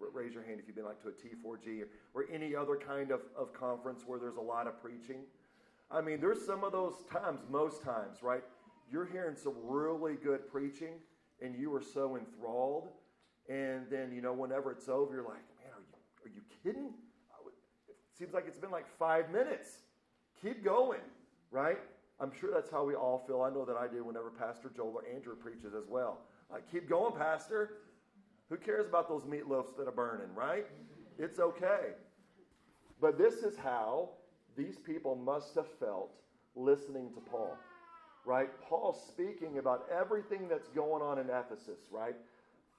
R- 0.00 0.08
raise 0.12 0.34
your 0.34 0.42
hand 0.42 0.58
if 0.60 0.66
you've 0.66 0.76
been 0.76 0.84
like 0.84 1.00
to 1.02 1.08
a 1.08 1.12
T4G 1.12 1.82
or, 1.82 1.88
or 2.14 2.24
any 2.32 2.54
other 2.54 2.76
kind 2.76 3.10
of, 3.10 3.20
of 3.36 3.52
conference 3.52 4.02
where 4.06 4.18
there's 4.18 4.36
a 4.36 4.42
lot 4.42 4.66
of 4.66 4.80
preaching. 4.80 5.20
I 5.90 6.00
mean, 6.00 6.20
there's 6.20 6.44
some 6.44 6.64
of 6.64 6.72
those 6.72 7.04
times, 7.10 7.40
most 7.50 7.82
times, 7.82 8.22
right? 8.22 8.42
You're 8.90 9.06
hearing 9.06 9.36
some 9.36 9.54
really 9.62 10.14
good 10.14 10.50
preaching 10.50 10.94
and 11.40 11.54
you 11.54 11.74
are 11.74 11.82
so 11.82 12.16
enthralled. 12.16 12.88
And 13.48 13.86
then, 13.90 14.12
you 14.14 14.22
know, 14.22 14.32
whenever 14.32 14.72
it's 14.72 14.88
over, 14.88 15.14
you're 15.14 15.24
like, 15.24 15.44
man, 15.60 15.72
are 15.74 15.80
you, 15.80 16.30
are 16.30 16.34
you 16.34 16.42
kidding? 16.62 16.94
It 17.88 18.18
seems 18.18 18.32
like 18.32 18.44
it's 18.46 18.58
been 18.58 18.70
like 18.70 18.86
five 18.98 19.30
minutes. 19.30 19.78
Keep 20.40 20.64
going, 20.64 21.00
right? 21.50 21.78
I'm 22.24 22.32
sure 22.40 22.50
that's 22.50 22.70
how 22.70 22.84
we 22.84 22.94
all 22.94 23.22
feel. 23.26 23.42
I 23.42 23.50
know 23.50 23.66
that 23.66 23.76
I 23.76 23.86
do 23.86 24.02
whenever 24.02 24.30
Pastor 24.30 24.72
Joel 24.74 24.94
or 24.96 25.04
Andrew 25.14 25.36
preaches 25.36 25.74
as 25.74 25.86
well. 25.86 26.20
Like, 26.50 26.70
keep 26.72 26.88
going, 26.88 27.14
Pastor. 27.14 27.80
Who 28.48 28.56
cares 28.56 28.88
about 28.88 29.10
those 29.10 29.24
meatloafs 29.24 29.76
that 29.76 29.86
are 29.86 29.92
burning, 29.92 30.34
right? 30.34 30.64
It's 31.18 31.38
okay. 31.38 31.90
But 32.98 33.18
this 33.18 33.42
is 33.42 33.58
how 33.58 34.08
these 34.56 34.78
people 34.78 35.16
must 35.16 35.54
have 35.54 35.66
felt 35.78 36.12
listening 36.56 37.10
to 37.12 37.20
Paul, 37.20 37.58
right? 38.24 38.48
Paul 38.62 38.94
speaking 38.94 39.58
about 39.58 39.86
everything 39.92 40.48
that's 40.48 40.68
going 40.68 41.02
on 41.02 41.18
in 41.18 41.26
Ephesus, 41.28 41.80
right? 41.90 42.14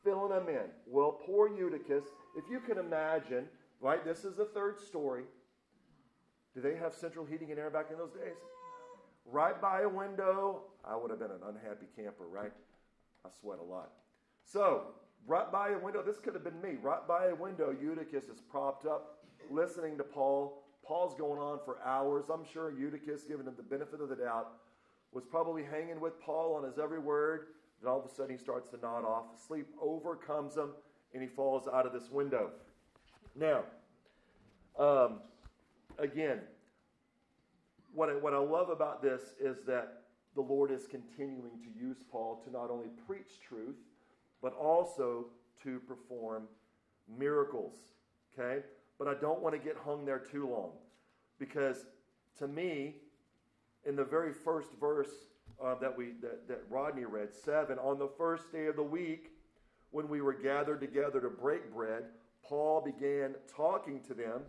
Filling 0.04 0.30
them 0.30 0.50
in. 0.50 0.72
Well, 0.88 1.20
poor 1.24 1.56
Eutychus, 1.56 2.06
if 2.36 2.46
you 2.50 2.60
can 2.62 2.80
imagine, 2.80 3.46
right? 3.80 4.04
This 4.04 4.26
is 4.26 4.38
the 4.38 4.46
third 4.46 4.80
story. 4.80 5.26
Do 6.56 6.62
they 6.62 6.76
have 6.76 6.96
central 6.96 7.26
heating 7.26 7.52
and 7.52 7.60
air 7.60 7.70
back 7.70 7.88
in 7.92 7.98
those 8.00 8.14
days? 8.14 8.38
Right 9.26 9.60
by 9.60 9.82
a 9.82 9.90
window, 9.90 10.64
I 10.84 10.96
would 10.96 11.10
have 11.10 11.20
been 11.20 11.32
an 11.32 11.42
unhappy 11.48 11.88
camper, 11.96 12.26
right? 12.28 12.52
I 13.26 13.30
sweat 13.42 13.60
a 13.60 13.64
lot. 13.64 13.92
So, 14.44 14.94
right 15.26 15.52
by 15.52 15.70
a 15.70 15.80
window, 15.80 16.04
this 16.04 16.20
could 16.20 16.36
have 16.36 16.44
been 16.44 16.62
me. 16.62 16.78
Right 16.82 17.08
by 17.08 17.28
a 17.28 17.36
window, 17.36 17.76
Eutychus 17.82 18.26
is 18.26 18.40
propped 18.40 18.86
up, 18.86 19.24
listening 19.50 19.98
to 19.98 20.04
Paul. 20.04 20.64
Paul's 20.86 21.16
going 21.16 21.42
on 21.42 21.60
for 21.66 21.80
hours. 21.84 22.26
I'm 22.32 22.46
sure 22.46 22.72
Eutychus, 22.72 23.24
giving 23.24 23.48
him 23.48 23.56
the 23.58 23.64
benefit 23.64 24.00
of 24.02 24.10
the 24.10 24.16
doubt, 24.16 24.50
was 25.12 25.24
probably 25.26 25.64
hanging 25.64 26.00
with 26.00 26.22
Paul 26.22 26.56
on 26.56 26.64
his 26.64 26.78
every 26.78 27.00
word. 27.00 27.48
Then 27.82 27.92
all 27.92 28.00
of 28.00 28.06
a 28.06 28.14
sudden 28.14 28.32
he 28.32 28.38
starts 28.38 28.70
to 28.70 28.78
nod 28.78 29.04
off. 29.04 29.26
Sleep 29.48 29.68
overcomes 29.82 30.56
him, 30.56 30.70
and 31.14 31.24
he 31.24 31.30
falls 31.30 31.68
out 31.68 31.88
of 31.88 31.94
this 31.94 32.12
window. 32.12 32.52
Now, 33.36 33.64
um, 34.78 35.20
again, 35.98 36.42
what 37.96 38.10
I, 38.10 38.14
what 38.14 38.34
I 38.34 38.38
love 38.38 38.70
about 38.70 39.02
this 39.02 39.22
is 39.40 39.58
that 39.68 40.04
the 40.36 40.42
Lord 40.42 40.70
is 40.70 40.86
continuing 40.86 41.58
to 41.62 41.80
use 41.80 41.98
Paul 42.12 42.42
to 42.46 42.52
not 42.52 42.70
only 42.70 42.90
preach 43.08 43.40
truth, 43.48 43.78
but 44.42 44.54
also 44.54 45.28
to 45.64 45.80
perform 45.82 46.44
miracles. 47.18 47.76
Okay? 48.38 48.64
But 49.00 49.08
I 49.08 49.14
don't 49.16 49.42
want 49.42 49.56
to 49.56 49.60
get 49.60 49.78
hung 49.78 50.06
there 50.06 50.20
too 50.20 50.48
long 50.48 50.72
because 51.40 51.86
to 52.40 52.48
me, 52.48 52.96
in 53.86 53.96
the 53.96 54.04
very 54.04 54.34
first 54.34 54.70
verse 54.80 55.12
uh, 55.64 55.76
that, 55.76 55.96
we, 55.96 56.12
that, 56.22 56.48
that 56.48 56.64
Rodney 56.70 57.06
read, 57.06 57.34
7, 57.34 57.78
on 57.80 57.98
the 57.98 58.10
first 58.18 58.52
day 58.52 58.66
of 58.66 58.76
the 58.76 58.84
week, 58.84 59.32
when 59.92 60.10
we 60.10 60.22
were 60.22 60.34
gathered 60.34 60.82
together 60.82 61.22
to 61.22 61.30
break 61.30 61.74
bread, 61.74 62.04
Paul 62.44 62.82
began 62.82 63.36
talking 63.56 64.02
to 64.08 64.14
them 64.14 64.42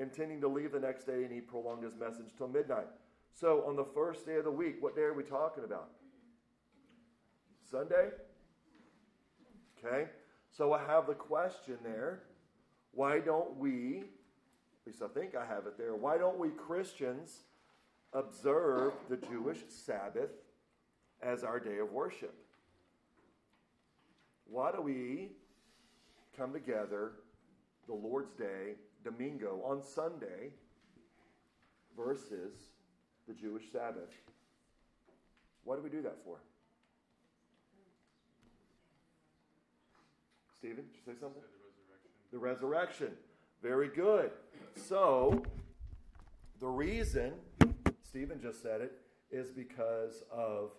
intending 0.00 0.40
to 0.40 0.48
leave 0.48 0.72
the 0.72 0.80
next 0.80 1.04
day, 1.04 1.24
and 1.24 1.30
he 1.30 1.40
prolonged 1.40 1.84
his 1.84 1.94
message 1.94 2.26
till 2.36 2.48
midnight. 2.48 2.86
So, 3.34 3.64
on 3.66 3.76
the 3.76 3.84
first 3.84 4.26
day 4.26 4.36
of 4.36 4.44
the 4.44 4.50
week, 4.50 4.76
what 4.80 4.96
day 4.96 5.02
are 5.02 5.14
we 5.14 5.22
talking 5.22 5.62
about? 5.64 5.90
Sunday? 7.70 8.08
Okay. 9.78 10.08
So, 10.50 10.72
I 10.72 10.82
have 10.84 11.06
the 11.06 11.14
question 11.14 11.76
there 11.84 12.22
why 12.92 13.20
don't 13.20 13.56
we, 13.56 13.98
at 13.98 14.86
least 14.86 15.02
I 15.02 15.06
think 15.06 15.36
I 15.36 15.44
have 15.44 15.66
it 15.66 15.78
there, 15.78 15.94
why 15.94 16.18
don't 16.18 16.38
we 16.38 16.48
Christians 16.48 17.44
observe 18.12 18.94
the 19.08 19.16
Jewish 19.16 19.58
Sabbath 19.68 20.30
as 21.22 21.44
our 21.44 21.60
day 21.60 21.78
of 21.78 21.92
worship? 21.92 22.34
Why 24.46 24.72
do 24.72 24.82
we 24.82 25.28
come 26.36 26.52
together 26.52 27.12
the 27.86 27.94
Lord's 27.94 28.32
Day 28.32 28.74
Domingo 29.04 29.60
on 29.64 29.82
Sunday 29.82 30.50
versus 31.96 32.54
the 33.26 33.34
Jewish 33.34 33.70
Sabbath. 33.72 34.10
Why 35.64 35.76
do 35.76 35.82
we 35.82 35.90
do 35.90 36.02
that 36.02 36.16
for? 36.24 36.38
Stephen, 40.56 40.84
did 40.84 40.94
you 40.94 41.12
say 41.14 41.18
something? 41.18 41.42
The 42.32 42.38
resurrection. 42.38 43.08
The 43.08 43.08
resurrection. 43.08 43.12
Very 43.62 43.88
good. 43.88 44.30
So, 44.74 45.42
the 46.60 46.66
reason, 46.66 47.32
Stephen 48.02 48.40
just 48.40 48.62
said 48.62 48.80
it, 48.80 48.92
is 49.30 49.50
because 49.50 50.22
of 50.30 50.72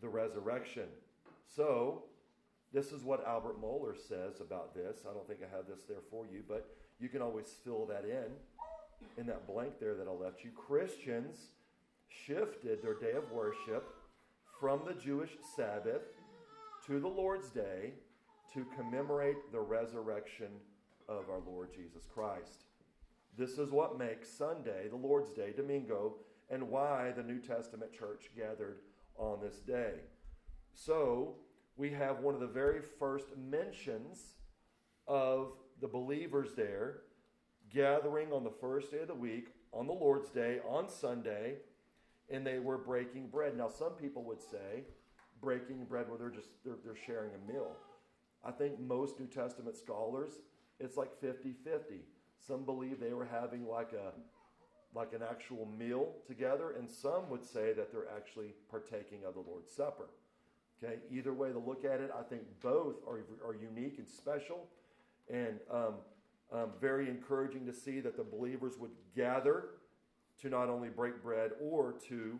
the 0.00 0.08
resurrection. 0.08 0.84
So, 1.54 2.04
this 2.72 2.92
is 2.92 3.04
what 3.04 3.26
Albert 3.26 3.60
Mohler 3.60 3.96
says 3.96 4.40
about 4.40 4.74
this. 4.74 5.00
I 5.08 5.12
don't 5.12 5.26
think 5.26 5.40
I 5.42 5.56
have 5.56 5.66
this 5.66 5.82
there 5.88 6.02
for 6.10 6.24
you, 6.26 6.42
but 6.48 6.68
you 7.00 7.08
can 7.08 7.22
always 7.22 7.56
fill 7.64 7.86
that 7.86 8.04
in, 8.04 8.26
in 9.16 9.26
that 9.26 9.46
blank 9.46 9.80
there 9.80 9.94
that 9.94 10.06
I 10.06 10.12
left 10.12 10.44
you. 10.44 10.50
Christians 10.50 11.36
shifted 12.08 12.82
their 12.82 12.94
day 12.94 13.12
of 13.12 13.30
worship 13.32 13.94
from 14.60 14.82
the 14.86 14.94
Jewish 14.94 15.30
Sabbath 15.56 16.02
to 16.86 17.00
the 17.00 17.08
Lord's 17.08 17.48
Day 17.48 17.94
to 18.52 18.66
commemorate 18.76 19.52
the 19.52 19.60
resurrection 19.60 20.48
of 21.08 21.30
our 21.30 21.40
Lord 21.46 21.70
Jesus 21.74 22.04
Christ. 22.12 22.64
This 23.38 23.58
is 23.58 23.70
what 23.70 23.98
makes 23.98 24.28
Sunday, 24.28 24.88
the 24.88 24.96
Lord's 24.96 25.32
Day, 25.32 25.52
Domingo, 25.56 26.16
and 26.50 26.68
why 26.68 27.12
the 27.16 27.22
New 27.22 27.38
Testament 27.38 27.92
church 27.92 28.30
gathered 28.36 28.80
on 29.16 29.38
this 29.40 29.60
day. 29.60 29.94
So, 30.74 31.36
we 31.76 31.90
have 31.90 32.20
one 32.20 32.34
of 32.34 32.40
the 32.40 32.46
very 32.46 32.80
first 32.98 33.28
mentions 33.36 34.34
of 35.06 35.52
the 35.80 35.88
believers 35.88 36.50
there 36.56 36.98
gathering 37.72 38.32
on 38.32 38.44
the 38.44 38.52
first 38.60 38.90
day 38.90 39.00
of 39.00 39.08
the 39.08 39.14
week, 39.14 39.48
on 39.72 39.86
the 39.86 39.92
Lord's 39.92 40.30
Day, 40.30 40.58
on 40.68 40.88
Sunday, 40.88 41.56
and 42.28 42.46
they 42.46 42.58
were 42.58 42.78
breaking 42.78 43.28
bread. 43.28 43.56
Now, 43.56 43.68
some 43.68 43.92
people 43.92 44.24
would 44.24 44.40
say 44.40 44.84
breaking 45.40 45.84
bread 45.84 46.08
where 46.08 46.18
they're 46.18 46.30
just 46.30 46.50
they're, 46.64 46.76
they're 46.84 46.96
sharing 47.06 47.30
a 47.34 47.52
meal. 47.52 47.72
I 48.44 48.50
think 48.50 48.78
most 48.80 49.18
New 49.18 49.26
Testament 49.26 49.76
scholars, 49.76 50.32
it's 50.78 50.96
like 50.96 51.18
50 51.20 51.54
50. 51.64 52.00
Some 52.38 52.64
believe 52.64 53.00
they 53.00 53.12
were 53.12 53.28
having 53.30 53.66
like 53.66 53.92
a 53.92 54.12
like 54.92 55.12
an 55.12 55.22
actual 55.22 55.68
meal 55.78 56.14
together, 56.26 56.72
and 56.72 56.90
some 56.90 57.30
would 57.30 57.44
say 57.44 57.72
that 57.72 57.92
they're 57.92 58.10
actually 58.16 58.54
partaking 58.70 59.20
of 59.26 59.34
the 59.34 59.40
Lord's 59.40 59.70
Supper. 59.70 60.08
Okay, 60.82 60.96
either 61.10 61.32
way 61.32 61.52
to 61.52 61.58
look 61.58 61.84
at 61.84 62.00
it, 62.00 62.10
I 62.18 62.22
think 62.22 62.42
both 62.60 62.96
are, 63.06 63.20
are 63.46 63.54
unique 63.54 63.98
and 63.98 64.08
special 64.08 64.66
and 65.32 65.58
um, 65.70 65.94
um, 66.52 66.70
very 66.80 67.08
encouraging 67.08 67.66
to 67.66 67.72
see 67.72 68.00
that 68.00 68.16
the 68.16 68.24
believers 68.24 68.76
would 68.78 68.90
gather 69.14 69.66
to 70.40 70.48
not 70.48 70.68
only 70.68 70.88
break 70.88 71.22
bread 71.22 71.52
or 71.60 71.94
to 72.08 72.38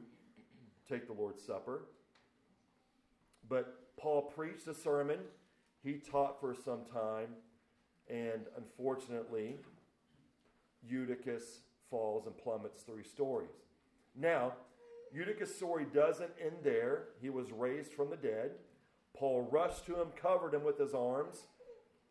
take 0.88 1.06
the 1.06 1.12
Lord's 1.12 1.42
Supper. 1.42 1.82
But 3.48 3.96
Paul 3.96 4.22
preached 4.22 4.66
a 4.66 4.74
sermon, 4.74 5.18
he 5.82 5.94
taught 5.94 6.40
for 6.40 6.54
some 6.54 6.80
time, 6.92 7.28
and 8.08 8.42
unfortunately, 8.56 9.56
Eutychus 10.86 11.60
falls 11.90 12.26
and 12.26 12.36
plummets 12.36 12.82
three 12.82 13.04
stories. 13.04 13.50
Now, 14.16 14.54
Eutychus' 15.12 15.54
story 15.54 15.86
doesn't 15.92 16.30
end 16.40 16.56
there. 16.62 17.08
He 17.20 17.30
was 17.30 17.50
raised 17.52 17.92
from 17.92 18.10
the 18.10 18.16
dead. 18.16 18.52
Paul 19.16 19.48
rushed 19.50 19.86
to 19.86 20.00
him, 20.00 20.08
covered 20.20 20.54
him 20.54 20.64
with 20.64 20.78
his 20.78 20.94
arms, 20.94 21.44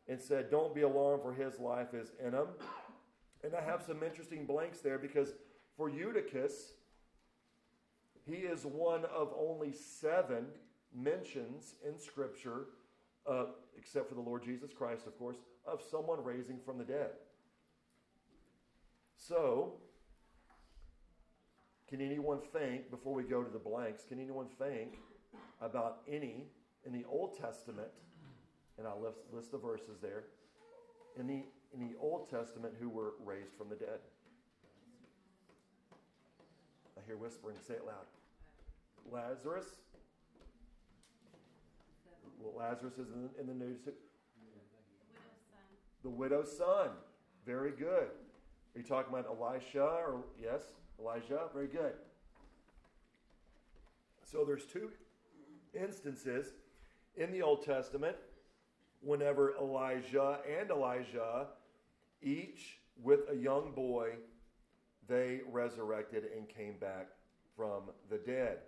and 0.10 0.22
said, 0.22 0.50
Don't 0.50 0.74
be 0.74 0.82
alarmed, 0.82 1.24
for 1.24 1.34
his 1.34 1.60
life 1.60 1.94
is 1.94 2.12
in 2.20 2.34
him. 2.34 2.48
And 3.44 3.56
I 3.56 3.62
have 3.62 3.82
some 3.82 4.04
interesting 4.04 4.46
blanks 4.46 4.80
there 4.80 4.98
because 4.98 5.34
for 5.78 5.90
Eutychus, 5.90 6.74
he 8.26 8.38
is 8.38 8.66
one 8.66 9.06
of 9.06 9.34
only 9.38 9.72
seven 9.72 10.48
mentions 10.94 11.76
in 11.88 11.98
Scripture, 11.98 12.66
uh, 13.30 13.46
except 13.78 14.10
for 14.10 14.16
the 14.16 14.22
Lord 14.22 14.44
Jesus 14.44 14.72
Christ, 14.74 15.08
of 15.08 15.18
course, 15.18 15.38
of 15.66 15.82
someone 15.90 16.24
raising 16.24 16.60
from 16.60 16.78
the 16.78 16.84
dead. 16.84 17.12
So, 19.16 19.74
can 21.88 22.02
anyone 22.02 22.40
think, 22.54 22.90
before 22.90 23.14
we 23.14 23.24
go 23.24 23.44
to 23.44 23.52
the 23.52 23.60
blanks, 23.60 24.04
can 24.04 24.20
anyone 24.20 24.48
think 24.58 24.98
about 25.62 26.02
any 26.08 26.48
in 26.86 26.94
the 26.94 27.06
Old 27.10 27.38
Testament, 27.38 27.90
and 28.80 28.88
I'll 28.88 29.02
list, 29.02 29.20
list 29.34 29.52
the 29.52 29.58
verses 29.58 30.00
there, 30.02 30.24
in 31.20 31.28
the, 31.28 31.44
in 31.74 31.82
the 31.82 31.96
Old 32.00 32.30
Testament 32.30 32.74
who 32.80 32.90
were 32.90 33.14
raised 33.24 33.54
from 33.58 33.70
the 33.70 33.76
dead? 33.76 34.00
I 36.98 37.06
hear 37.06 37.18
whispering, 37.18 37.58
say 37.68 37.76
it 37.76 37.86
loud. 37.86 38.06
Lazarus. 39.12 39.66
Well, 42.40 42.54
Lazarus 42.58 42.94
is 42.94 43.10
in, 43.12 43.30
in 43.40 43.48
the 43.48 43.54
news. 43.54 43.80
The 46.04 46.10
widow's 46.10 46.58
son. 46.58 46.90
Very 47.46 47.72
good. 47.72 48.08
Are 48.76 48.80
you 48.80 48.84
talking 48.84 49.14
about 49.14 49.26
Elisha 49.26 49.82
or 49.82 50.24
yes, 50.42 50.62
Elijah? 51.00 51.48
Very 51.54 51.68
good. 51.68 51.94
So 54.24 54.46
there's 54.46 54.66
two 54.66 54.92
instances 55.74 56.54
in 57.18 57.32
the 57.32 57.42
Old 57.42 57.66
Testament 57.66 58.16
whenever 59.02 59.56
Elijah 59.60 60.40
and 60.60 60.70
Elisha, 60.70 61.48
each 62.22 62.80
with 63.02 63.22
a 63.32 63.36
young 63.36 63.72
boy, 63.72 64.12
they 65.08 65.42
resurrected 65.52 66.26
and 66.36 66.48
came 66.48 66.76
back 66.80 67.08
from 67.56 67.84
the 68.10 68.18
dead. 68.18 68.60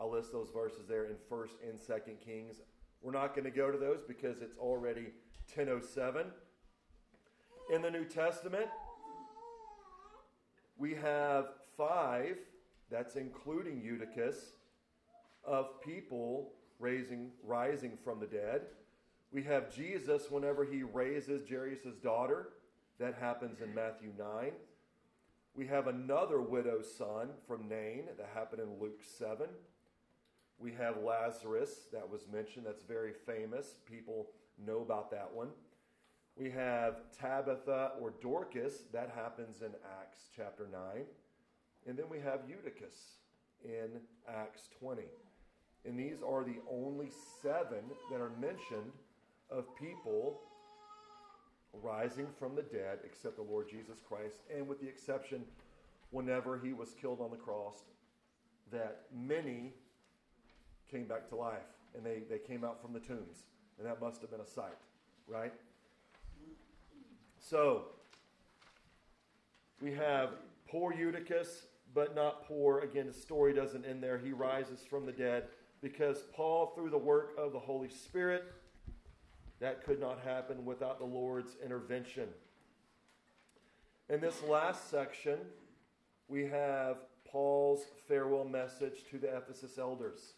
I'll 0.00 0.10
list 0.10 0.32
those 0.32 0.50
verses 0.50 0.86
there 0.88 1.06
in 1.06 1.16
1st 1.30 1.50
and 1.68 1.78
2nd 1.78 2.24
Kings. 2.24 2.60
We're 3.02 3.12
not 3.12 3.34
going 3.34 3.44
to 3.44 3.50
go 3.50 3.70
to 3.70 3.78
those 3.78 4.00
because 4.06 4.40
it's 4.42 4.56
already 4.58 5.08
1007. 5.54 6.26
In 7.72 7.82
the 7.82 7.90
New 7.90 8.04
Testament, 8.04 8.66
we 10.76 10.94
have 10.94 11.46
five, 11.76 12.36
that's 12.90 13.16
including 13.16 13.80
Eutychus, 13.80 14.52
of 15.44 15.80
people 15.80 16.52
raising, 16.78 17.30
rising 17.42 17.98
from 18.04 18.20
the 18.20 18.26
dead. 18.26 18.62
We 19.30 19.42
have 19.44 19.74
Jesus 19.74 20.30
whenever 20.30 20.64
he 20.64 20.82
raises 20.82 21.48
Jairus' 21.48 21.96
daughter. 22.02 22.50
That 22.98 23.14
happens 23.20 23.60
in 23.60 23.74
Matthew 23.74 24.10
9. 24.18 24.52
We 25.54 25.66
have 25.66 25.86
another 25.86 26.40
widow's 26.40 26.92
son 26.94 27.30
from 27.46 27.68
Nain 27.68 28.04
that 28.16 28.30
happened 28.34 28.62
in 28.62 28.80
Luke 28.80 29.00
7. 29.18 29.46
We 30.58 30.72
have 30.72 31.02
Lazarus 31.02 31.86
that 31.92 32.08
was 32.08 32.22
mentioned, 32.32 32.66
that's 32.66 32.82
very 32.82 33.12
famous. 33.12 33.78
People 33.88 34.30
know 34.64 34.80
about 34.80 35.10
that 35.10 35.30
one. 35.32 35.48
We 36.36 36.50
have 36.50 36.96
Tabitha 37.18 37.92
or 38.00 38.14
Dorcas, 38.20 38.84
that 38.92 39.12
happens 39.14 39.62
in 39.62 39.72
Acts 40.00 40.28
chapter 40.34 40.68
9. 40.72 41.04
And 41.86 41.98
then 41.98 42.06
we 42.10 42.18
have 42.20 42.40
Eutychus 42.48 43.18
in 43.64 44.00
Acts 44.28 44.68
20. 44.80 45.02
And 45.84 45.98
these 45.98 46.22
are 46.22 46.44
the 46.44 46.58
only 46.70 47.10
seven 47.42 47.84
that 48.10 48.20
are 48.20 48.32
mentioned 48.40 48.92
of 49.50 49.64
people 49.76 50.40
rising 51.72 52.26
from 52.38 52.54
the 52.54 52.62
dead 52.62 52.98
except 53.04 53.36
the 53.36 53.42
Lord 53.42 53.68
Jesus 53.68 53.98
Christ, 54.06 54.42
and 54.54 54.66
with 54.66 54.80
the 54.80 54.88
exception 54.88 55.44
whenever 56.10 56.58
he 56.58 56.72
was 56.72 56.94
killed 57.00 57.20
on 57.20 57.30
the 57.30 57.36
cross, 57.36 57.82
that 58.72 59.02
many 59.14 59.74
came 60.90 61.04
back 61.04 61.28
to 61.28 61.36
life 61.36 61.58
and 61.94 62.04
they, 62.04 62.22
they 62.28 62.38
came 62.38 62.64
out 62.64 62.80
from 62.80 62.92
the 62.92 63.00
tombs. 63.00 63.44
And 63.78 63.86
that 63.86 64.00
must 64.00 64.20
have 64.22 64.30
been 64.30 64.40
a 64.40 64.46
sight, 64.46 64.76
right? 65.26 65.52
So, 67.38 67.84
we 69.80 69.92
have 69.92 70.30
poor 70.68 70.92
Eutychus, 70.92 71.66
but 71.94 72.14
not 72.14 72.46
poor. 72.46 72.80
Again, 72.80 73.06
the 73.06 73.12
story 73.12 73.52
doesn't 73.52 73.84
end 73.84 74.02
there. 74.02 74.18
He 74.18 74.32
rises 74.32 74.80
from 74.88 75.06
the 75.06 75.12
dead 75.12 75.44
because 75.80 76.24
Paul, 76.34 76.72
through 76.74 76.90
the 76.90 76.98
work 76.98 77.32
of 77.38 77.52
the 77.52 77.58
Holy 77.58 77.88
Spirit, 77.88 78.44
that 79.60 79.84
could 79.84 80.00
not 80.00 80.20
happen 80.20 80.64
without 80.64 80.98
the 80.98 81.04
Lord's 81.04 81.56
intervention. 81.64 82.28
In 84.08 84.20
this 84.20 84.42
last 84.42 84.90
section, 84.90 85.38
we 86.28 86.46
have 86.46 86.98
Paul's 87.26 87.82
farewell 88.06 88.44
message 88.44 89.04
to 89.10 89.18
the 89.18 89.36
Ephesus 89.36 89.78
elders. 89.78 90.34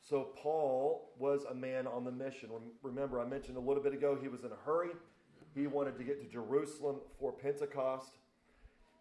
So, 0.00 0.30
Paul 0.36 1.12
was 1.16 1.44
a 1.48 1.54
man 1.54 1.86
on 1.86 2.04
the 2.04 2.10
mission. 2.10 2.48
Remember, 2.82 3.20
I 3.20 3.24
mentioned 3.24 3.56
a 3.56 3.60
little 3.60 3.82
bit 3.82 3.92
ago 3.92 4.18
he 4.20 4.26
was 4.26 4.42
in 4.42 4.50
a 4.50 4.56
hurry. 4.64 4.90
He 5.54 5.68
wanted 5.68 5.96
to 5.98 6.04
get 6.04 6.20
to 6.22 6.28
Jerusalem 6.28 6.96
for 7.20 7.30
Pentecost. 7.30 8.16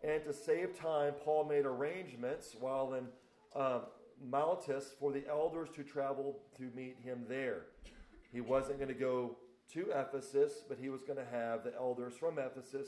And 0.03 0.23
to 0.25 0.33
save 0.33 0.77
time, 0.77 1.13
Paul 1.23 1.45
made 1.45 1.65
arrangements 1.65 2.55
while 2.59 2.93
in 2.93 3.05
uh, 3.55 3.79
Miletus 4.23 4.93
for 4.99 5.11
the 5.11 5.23
elders 5.27 5.69
to 5.75 5.83
travel 5.83 6.39
to 6.57 6.69
meet 6.75 6.97
him 7.03 7.25
there. 7.27 7.63
He 8.31 8.41
wasn't 8.41 8.77
going 8.77 8.89
to 8.89 8.93
go 8.93 9.37
to 9.73 9.91
Ephesus, 9.91 10.63
but 10.67 10.77
he 10.79 10.89
was 10.89 11.03
going 11.03 11.17
to 11.17 11.25
have 11.31 11.63
the 11.63 11.73
elders 11.75 12.15
from 12.15 12.37
Ephesus 12.39 12.87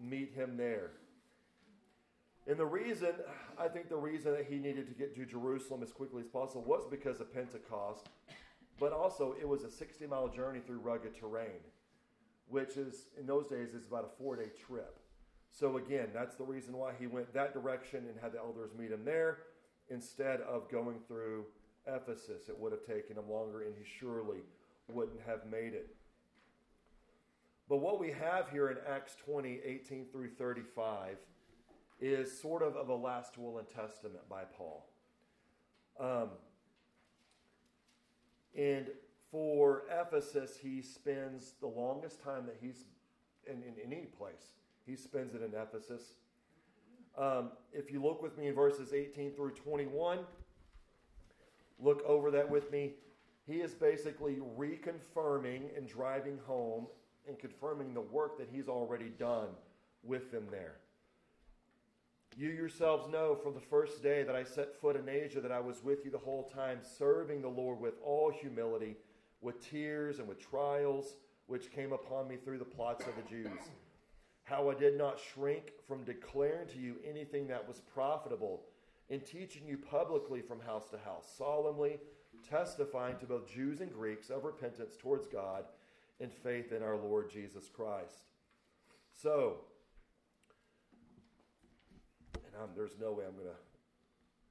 meet 0.00 0.32
him 0.34 0.56
there. 0.56 0.92
And 2.46 2.58
the 2.58 2.66
reason, 2.66 3.12
I 3.58 3.68
think 3.68 3.88
the 3.88 3.96
reason 3.96 4.32
that 4.32 4.46
he 4.46 4.56
needed 4.56 4.88
to 4.88 4.94
get 4.94 5.14
to 5.14 5.26
Jerusalem 5.26 5.82
as 5.82 5.92
quickly 5.92 6.22
as 6.22 6.28
possible 6.28 6.64
was 6.64 6.84
because 6.90 7.20
of 7.20 7.32
Pentecost, 7.32 8.08
but 8.78 8.92
also 8.92 9.36
it 9.40 9.46
was 9.46 9.62
a 9.62 9.70
60 9.70 10.06
mile 10.06 10.28
journey 10.28 10.60
through 10.66 10.78
rugged 10.78 11.14
terrain, 11.14 11.60
which 12.48 12.76
is, 12.76 13.06
in 13.18 13.26
those 13.26 13.46
days, 13.46 13.74
is 13.74 13.86
about 13.86 14.04
a 14.04 14.22
four 14.22 14.36
day 14.36 14.50
trip. 14.66 14.98
So 15.52 15.76
again, 15.76 16.08
that's 16.14 16.36
the 16.36 16.44
reason 16.44 16.76
why 16.76 16.92
he 16.98 17.06
went 17.06 17.32
that 17.34 17.52
direction 17.52 18.06
and 18.08 18.18
had 18.20 18.32
the 18.32 18.38
elders 18.38 18.70
meet 18.78 18.90
him 18.90 19.04
there 19.04 19.38
instead 19.90 20.40
of 20.40 20.70
going 20.70 21.00
through 21.06 21.44
Ephesus. 21.86 22.48
It 22.48 22.58
would 22.58 22.72
have 22.72 22.86
taken 22.86 23.16
him 23.18 23.28
longer, 23.28 23.62
and 23.62 23.74
he 23.76 23.84
surely 23.84 24.38
wouldn't 24.92 25.20
have 25.26 25.46
made 25.50 25.74
it. 25.74 25.94
But 27.68 27.76
what 27.76 28.00
we 28.00 28.10
have 28.10 28.50
here 28.50 28.68
in 28.68 28.78
Acts 28.88 29.14
20, 29.24 29.60
18 29.64 30.06
through 30.10 30.30
35, 30.30 31.18
is 32.00 32.40
sort 32.40 32.62
of 32.62 32.76
of 32.76 32.88
a 32.88 32.94
last 32.94 33.38
will 33.38 33.58
and 33.58 33.68
testament 33.68 34.28
by 34.28 34.42
Paul. 34.44 34.88
Um, 36.00 36.30
and 38.56 38.88
for 39.30 39.84
Ephesus, 39.90 40.58
he 40.60 40.82
spends 40.82 41.52
the 41.60 41.68
longest 41.68 42.22
time 42.22 42.46
that 42.46 42.56
he's 42.60 42.84
in, 43.46 43.62
in, 43.62 43.74
in 43.84 43.92
any 43.92 44.06
place. 44.06 44.54
He 44.86 44.96
spends 44.96 45.34
it 45.34 45.42
in 45.42 45.54
Ephesus. 45.54 46.14
Um, 47.16 47.50
if 47.72 47.92
you 47.92 48.02
look 48.02 48.22
with 48.22 48.36
me 48.38 48.48
in 48.48 48.54
verses 48.54 48.92
18 48.92 49.32
through 49.32 49.52
21, 49.52 50.20
look 51.78 52.02
over 52.04 52.30
that 52.30 52.50
with 52.50 52.72
me. 52.72 52.94
He 53.50 53.56
is 53.62 53.74
basically 53.74 54.38
reconfirming 54.56 55.76
and 55.76 55.88
driving 55.88 56.38
home 56.46 56.86
and 57.26 57.36
confirming 57.36 57.92
the 57.92 58.00
work 58.00 58.38
that 58.38 58.48
he's 58.48 58.68
already 58.68 59.08
done 59.18 59.48
with 60.04 60.30
them 60.30 60.46
there. 60.52 60.76
You 62.36 62.50
yourselves 62.50 63.10
know 63.10 63.34
from 63.34 63.54
the 63.54 63.60
first 63.60 64.04
day 64.04 64.22
that 64.22 64.36
I 64.36 64.44
set 64.44 64.80
foot 64.80 64.94
in 64.94 65.08
Asia 65.08 65.40
that 65.40 65.50
I 65.50 65.58
was 65.58 65.82
with 65.82 66.04
you 66.04 66.12
the 66.12 66.18
whole 66.18 66.44
time, 66.44 66.78
serving 66.96 67.42
the 67.42 67.48
Lord 67.48 67.80
with 67.80 67.94
all 68.04 68.30
humility, 68.30 68.96
with 69.40 69.60
tears 69.68 70.20
and 70.20 70.28
with 70.28 70.38
trials 70.38 71.16
which 71.48 71.72
came 71.72 71.92
upon 71.92 72.28
me 72.28 72.36
through 72.36 72.58
the 72.58 72.64
plots 72.64 73.04
of 73.08 73.16
the 73.16 73.28
Jews. 73.28 73.58
How 74.44 74.70
I 74.70 74.74
did 74.74 74.96
not 74.96 75.18
shrink 75.18 75.72
from 75.88 76.04
declaring 76.04 76.68
to 76.68 76.78
you 76.78 76.98
anything 77.04 77.48
that 77.48 77.66
was 77.66 77.80
profitable, 77.80 78.62
in 79.08 79.18
teaching 79.20 79.66
you 79.66 79.76
publicly 79.76 80.40
from 80.40 80.60
house 80.60 80.88
to 80.90 80.98
house, 80.98 81.26
solemnly 81.36 81.98
testifying 82.48 83.16
to 83.18 83.26
both 83.26 83.52
Jews 83.52 83.80
and 83.80 83.92
Greeks 83.92 84.30
of 84.30 84.44
repentance 84.44 84.96
towards 84.96 85.26
God 85.26 85.64
and 86.20 86.32
faith 86.32 86.72
in 86.72 86.82
our 86.82 86.96
Lord 86.96 87.30
Jesus 87.30 87.68
Christ. 87.68 88.28
So, 89.12 89.60
and 92.34 92.54
I'm, 92.60 92.68
there's 92.76 92.96
no 93.00 93.12
way 93.12 93.24
I'm 93.26 93.34
going 93.34 93.46
to. 93.46 93.60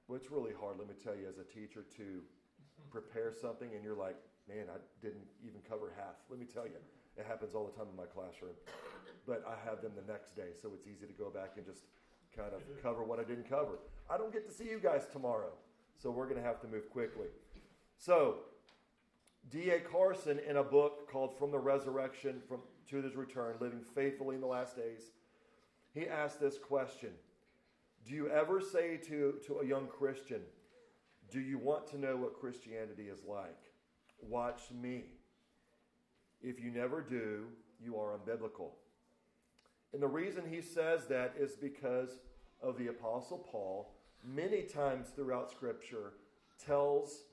Well, 0.07 0.17
it's 0.17 0.31
really 0.31 0.53
hard, 0.59 0.77
let 0.79 0.87
me 0.87 0.95
tell 1.03 1.15
you, 1.15 1.27
as 1.29 1.37
a 1.37 1.43
teacher, 1.43 1.85
to 1.97 2.21
prepare 2.89 3.31
something 3.31 3.69
and 3.75 3.83
you're 3.83 3.95
like, 3.95 4.17
man, 4.47 4.65
I 4.73 4.77
didn't 5.05 5.29
even 5.45 5.61
cover 5.69 5.93
half. 5.95 6.17
Let 6.29 6.39
me 6.39 6.47
tell 6.51 6.65
you, 6.65 6.81
it 7.17 7.25
happens 7.27 7.53
all 7.53 7.65
the 7.65 7.77
time 7.77 7.85
in 7.91 7.95
my 7.95 8.09
classroom. 8.09 8.57
But 9.27 9.45
I 9.45 9.53
have 9.69 9.81
them 9.81 9.91
the 9.93 10.11
next 10.11 10.35
day, 10.35 10.57
so 10.59 10.71
it's 10.73 10.87
easy 10.87 11.05
to 11.05 11.13
go 11.13 11.29
back 11.29 11.53
and 11.57 11.65
just 11.65 11.85
kind 12.35 12.53
of 12.53 12.61
cover 12.81 13.03
what 13.03 13.19
I 13.19 13.23
didn't 13.23 13.47
cover. 13.47 13.77
I 14.09 14.17
don't 14.17 14.33
get 14.33 14.47
to 14.47 14.53
see 14.53 14.65
you 14.65 14.79
guys 14.81 15.05
tomorrow, 15.11 15.53
so 16.01 16.09
we're 16.09 16.25
going 16.25 16.41
to 16.41 16.47
have 16.47 16.59
to 16.61 16.67
move 16.67 16.89
quickly. 16.89 17.27
So, 17.99 18.37
D.A. 19.51 19.79
Carson, 19.79 20.39
in 20.39 20.57
a 20.57 20.63
book 20.63 21.11
called 21.11 21.37
From 21.37 21.51
the 21.51 21.59
Resurrection 21.59 22.41
from, 22.47 22.61
to 22.89 23.01
His 23.01 23.15
Return 23.15 23.57
Living 23.59 23.83
Faithfully 23.93 24.35
in 24.35 24.41
the 24.41 24.47
Last 24.47 24.75
Days, 24.75 25.11
he 25.93 26.07
asked 26.07 26.39
this 26.39 26.57
question 26.57 27.11
do 28.07 28.15
you 28.15 28.29
ever 28.29 28.61
say 28.61 28.97
to, 29.07 29.35
to 29.45 29.59
a 29.59 29.65
young 29.65 29.87
Christian, 29.87 30.41
Do 31.31 31.39
you 31.39 31.57
want 31.57 31.85
to 31.87 31.99
know 31.99 32.15
what 32.15 32.39
Christianity 32.39 33.03
is 33.03 33.19
like? 33.27 33.71
Watch 34.21 34.61
me. 34.71 35.03
If 36.41 36.59
you 36.59 36.71
never 36.71 37.01
do, 37.01 37.45
you 37.79 37.99
are 37.99 38.17
unbiblical. 38.17 38.71
And 39.93 40.01
the 40.01 40.07
reason 40.07 40.43
he 40.49 40.61
says 40.61 41.07
that 41.07 41.33
is 41.37 41.51
because 41.55 42.19
of 42.61 42.77
the 42.77 42.87
Apostle 42.87 43.45
Paul, 43.51 43.93
many 44.25 44.63
times 44.63 45.07
throughout 45.15 45.51
Scripture, 45.51 46.13
tells 46.65 47.23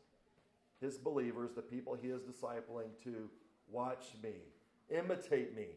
his 0.81 0.99
believers, 0.99 1.51
the 1.55 1.63
people 1.63 1.95
he 2.01 2.09
is 2.09 2.23
discipling, 2.23 2.89
to 3.05 3.29
watch 3.71 4.07
me, 4.23 4.35
imitate 4.91 5.57
me. 5.57 5.69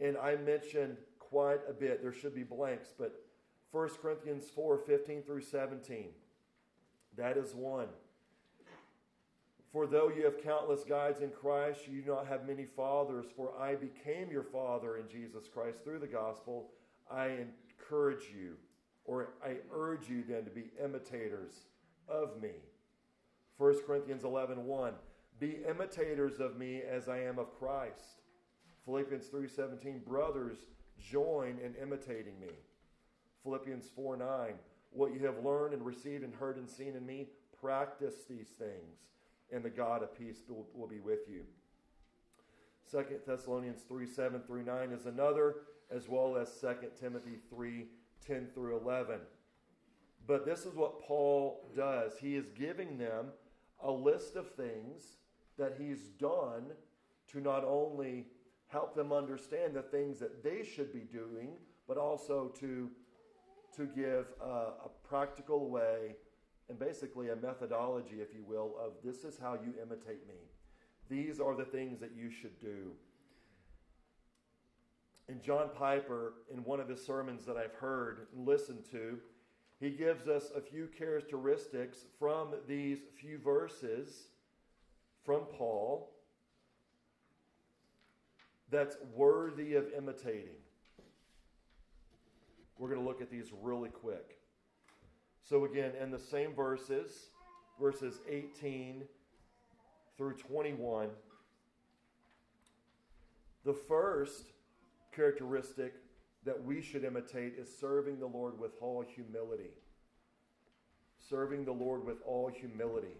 And 0.00 0.16
I 0.16 0.36
mentioned 0.36 0.96
quite 1.18 1.60
a 1.68 1.72
bit, 1.72 2.02
there 2.02 2.12
should 2.12 2.34
be 2.34 2.42
blanks, 2.42 2.92
but 2.98 3.24
1 3.70 3.88
Corinthians 4.00 4.50
4 4.54 4.78
15 4.78 5.22
through 5.22 5.42
17. 5.42 6.08
That 7.16 7.36
is 7.36 7.54
one. 7.54 7.88
For 9.72 9.86
though 9.86 10.10
you 10.14 10.24
have 10.24 10.42
countless 10.42 10.84
guides 10.84 11.22
in 11.22 11.30
Christ, 11.30 11.88
you 11.90 12.02
do 12.02 12.10
not 12.10 12.26
have 12.26 12.46
many 12.46 12.66
fathers, 12.66 13.26
for 13.34 13.58
I 13.58 13.74
became 13.74 14.30
your 14.30 14.42
father 14.42 14.98
in 14.98 15.08
Jesus 15.08 15.48
Christ 15.48 15.82
through 15.82 16.00
the 16.00 16.06
gospel. 16.06 16.68
I 17.10 17.46
encourage 17.78 18.24
you, 18.34 18.56
or 19.06 19.30
I 19.42 19.56
urge 19.74 20.10
you 20.10 20.24
then 20.28 20.44
to 20.44 20.50
be 20.50 20.70
imitators 20.82 21.52
of 22.06 22.40
me. 22.40 22.50
1 23.58 23.74
Corinthians 23.86 24.24
11 24.24 24.64
1. 24.64 24.92
Be 25.38 25.58
imitators 25.68 26.40
of 26.40 26.56
me 26.56 26.82
as 26.82 27.08
I 27.08 27.18
am 27.18 27.38
of 27.38 27.58
Christ. 27.58 28.22
Philippians 28.84 29.26
3:17 29.28 30.04
Brothers, 30.04 30.58
join 30.98 31.58
in 31.58 31.74
imitating 31.80 32.38
me. 32.40 32.52
Philippians 33.42 33.88
4 33.94 34.16
9. 34.16 34.54
What 34.90 35.14
you 35.14 35.24
have 35.26 35.44
learned 35.44 35.74
and 35.74 35.84
received 35.84 36.22
and 36.22 36.34
heard 36.34 36.58
and 36.58 36.68
seen 36.68 36.94
in 36.96 37.06
me, 37.06 37.28
practice 37.60 38.24
these 38.28 38.48
things, 38.48 38.98
and 39.50 39.64
the 39.64 39.70
God 39.70 40.02
of 40.02 40.16
peace 40.18 40.42
will, 40.48 40.66
will 40.74 40.88
be 40.88 41.00
with 41.00 41.28
you. 41.28 41.44
2 42.90 43.04
Thessalonians 43.26 43.82
3 43.88 44.06
7 44.06 44.42
through 44.42 44.64
9 44.64 44.92
is 44.92 45.06
another, 45.06 45.56
as 45.90 46.08
well 46.08 46.36
as 46.36 46.60
2 46.60 46.74
Timothy 47.00 47.38
3 47.48 47.86
10 48.26 48.48
through 48.54 48.76
11. 48.76 49.20
But 50.26 50.44
this 50.44 50.66
is 50.66 50.74
what 50.74 51.00
Paul 51.00 51.68
does. 51.74 52.12
He 52.20 52.36
is 52.36 52.48
giving 52.50 52.98
them 52.98 53.28
a 53.82 53.90
list 53.90 54.36
of 54.36 54.50
things 54.54 55.16
that 55.58 55.74
he's 55.78 56.08
done 56.18 56.72
to 57.32 57.40
not 57.40 57.64
only 57.64 58.26
help 58.68 58.94
them 58.94 59.12
understand 59.12 59.74
the 59.74 59.82
things 59.82 60.18
that 60.18 60.42
they 60.42 60.64
should 60.64 60.92
be 60.92 61.00
doing, 61.00 61.50
but 61.86 61.98
also 61.98 62.48
to, 62.58 62.90
to 63.76 63.86
give 63.86 64.26
a, 64.40 64.44
a 64.84 64.90
practical 65.06 65.68
way 65.68 66.16
and 66.68 66.78
basically 66.78 67.28
a 67.30 67.36
methodology, 67.36 68.16
if 68.20 68.34
you 68.34 68.42
will, 68.46 68.74
of 68.80 68.92
this 69.04 69.24
is 69.24 69.38
how 69.38 69.54
you 69.54 69.74
imitate 69.82 70.26
me. 70.26 70.34
These 71.10 71.40
are 71.40 71.54
the 71.54 71.64
things 71.64 72.00
that 72.00 72.12
you 72.16 72.30
should 72.30 72.58
do. 72.60 72.92
And 75.28 75.42
John 75.42 75.68
Piper, 75.74 76.34
in 76.52 76.64
one 76.64 76.80
of 76.80 76.88
his 76.88 77.04
sermons 77.04 77.44
that 77.44 77.56
I've 77.56 77.74
heard 77.74 78.26
and 78.34 78.46
listened 78.46 78.84
to, 78.90 79.18
he 79.82 79.90
gives 79.90 80.28
us 80.28 80.52
a 80.54 80.60
few 80.60 80.86
characteristics 80.96 82.04
from 82.16 82.54
these 82.68 82.98
few 83.20 83.36
verses 83.36 84.28
from 85.24 85.40
Paul 85.58 86.08
that's 88.70 88.96
worthy 89.12 89.74
of 89.74 89.92
imitating. 89.92 90.60
We're 92.78 92.90
going 92.90 93.00
to 93.00 93.06
look 93.06 93.20
at 93.20 93.28
these 93.28 93.50
really 93.60 93.88
quick. 93.88 94.38
So, 95.42 95.64
again, 95.64 95.92
in 96.00 96.12
the 96.12 96.18
same 96.18 96.54
verses, 96.54 97.30
verses 97.80 98.20
18 98.28 99.02
through 100.16 100.34
21, 100.34 101.08
the 103.64 103.74
first 103.74 104.52
characteristic 105.12 105.94
that 106.44 106.64
we 106.64 106.80
should 106.82 107.04
imitate 107.04 107.54
is 107.58 107.68
serving 107.78 108.18
the 108.18 108.26
Lord 108.26 108.58
with 108.58 108.72
all 108.80 109.04
humility. 109.06 109.70
Serving 111.28 111.64
the 111.64 111.72
Lord 111.72 112.04
with 112.04 112.18
all 112.26 112.48
humility. 112.48 113.16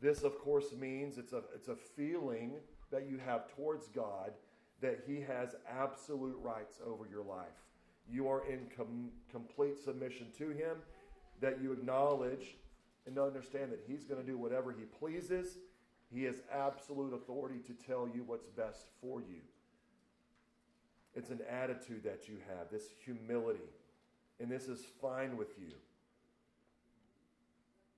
This, 0.00 0.22
of 0.22 0.38
course, 0.38 0.72
means 0.78 1.18
it's 1.18 1.32
a, 1.32 1.42
it's 1.54 1.68
a 1.68 1.76
feeling 1.76 2.52
that 2.90 3.08
you 3.08 3.18
have 3.18 3.48
towards 3.54 3.88
God 3.88 4.32
that 4.80 5.00
He 5.06 5.20
has 5.20 5.56
absolute 5.68 6.36
rights 6.42 6.78
over 6.86 7.06
your 7.10 7.24
life. 7.24 7.46
You 8.08 8.28
are 8.28 8.46
in 8.46 8.68
com- 8.76 9.10
complete 9.30 9.78
submission 9.78 10.28
to 10.38 10.50
Him, 10.50 10.76
that 11.40 11.60
you 11.60 11.72
acknowledge 11.72 12.56
and 13.06 13.18
understand 13.18 13.72
that 13.72 13.84
He's 13.86 14.04
going 14.04 14.20
to 14.20 14.26
do 14.26 14.38
whatever 14.38 14.70
He 14.70 14.84
pleases. 14.84 15.58
He 16.12 16.22
has 16.24 16.36
absolute 16.52 17.14
authority 17.14 17.58
to 17.66 17.72
tell 17.72 18.08
you 18.14 18.22
what's 18.24 18.46
best 18.46 18.86
for 19.00 19.20
you. 19.20 19.40
It's 21.16 21.30
an 21.30 21.40
attitude 21.50 22.04
that 22.04 22.28
you 22.28 22.36
have, 22.46 22.70
this 22.70 22.84
humility. 23.02 23.70
And 24.38 24.50
this 24.50 24.68
is 24.68 24.84
fine 25.00 25.36
with 25.38 25.58
you. 25.58 25.72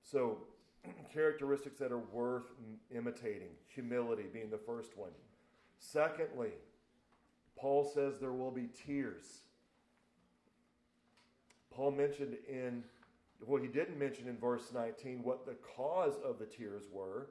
So, 0.01 0.37
characteristics 1.13 1.77
that 1.79 1.91
are 1.91 1.99
worth 1.99 2.45
imitating 2.95 3.49
humility 3.67 4.23
being 4.31 4.49
the 4.49 4.57
first 4.57 4.97
one. 4.97 5.11
Secondly, 5.79 6.51
Paul 7.57 7.83
says 7.93 8.19
there 8.19 8.31
will 8.31 8.51
be 8.51 8.69
tears. 8.85 9.41
Paul 11.71 11.91
mentioned 11.91 12.37
in, 12.47 12.83
well, 13.45 13.61
he 13.61 13.67
didn't 13.67 13.99
mention 13.99 14.29
in 14.29 14.37
verse 14.37 14.71
19 14.73 15.23
what 15.23 15.45
the 15.45 15.55
cause 15.75 16.15
of 16.23 16.39
the 16.39 16.45
tears 16.45 16.83
were, 16.91 17.27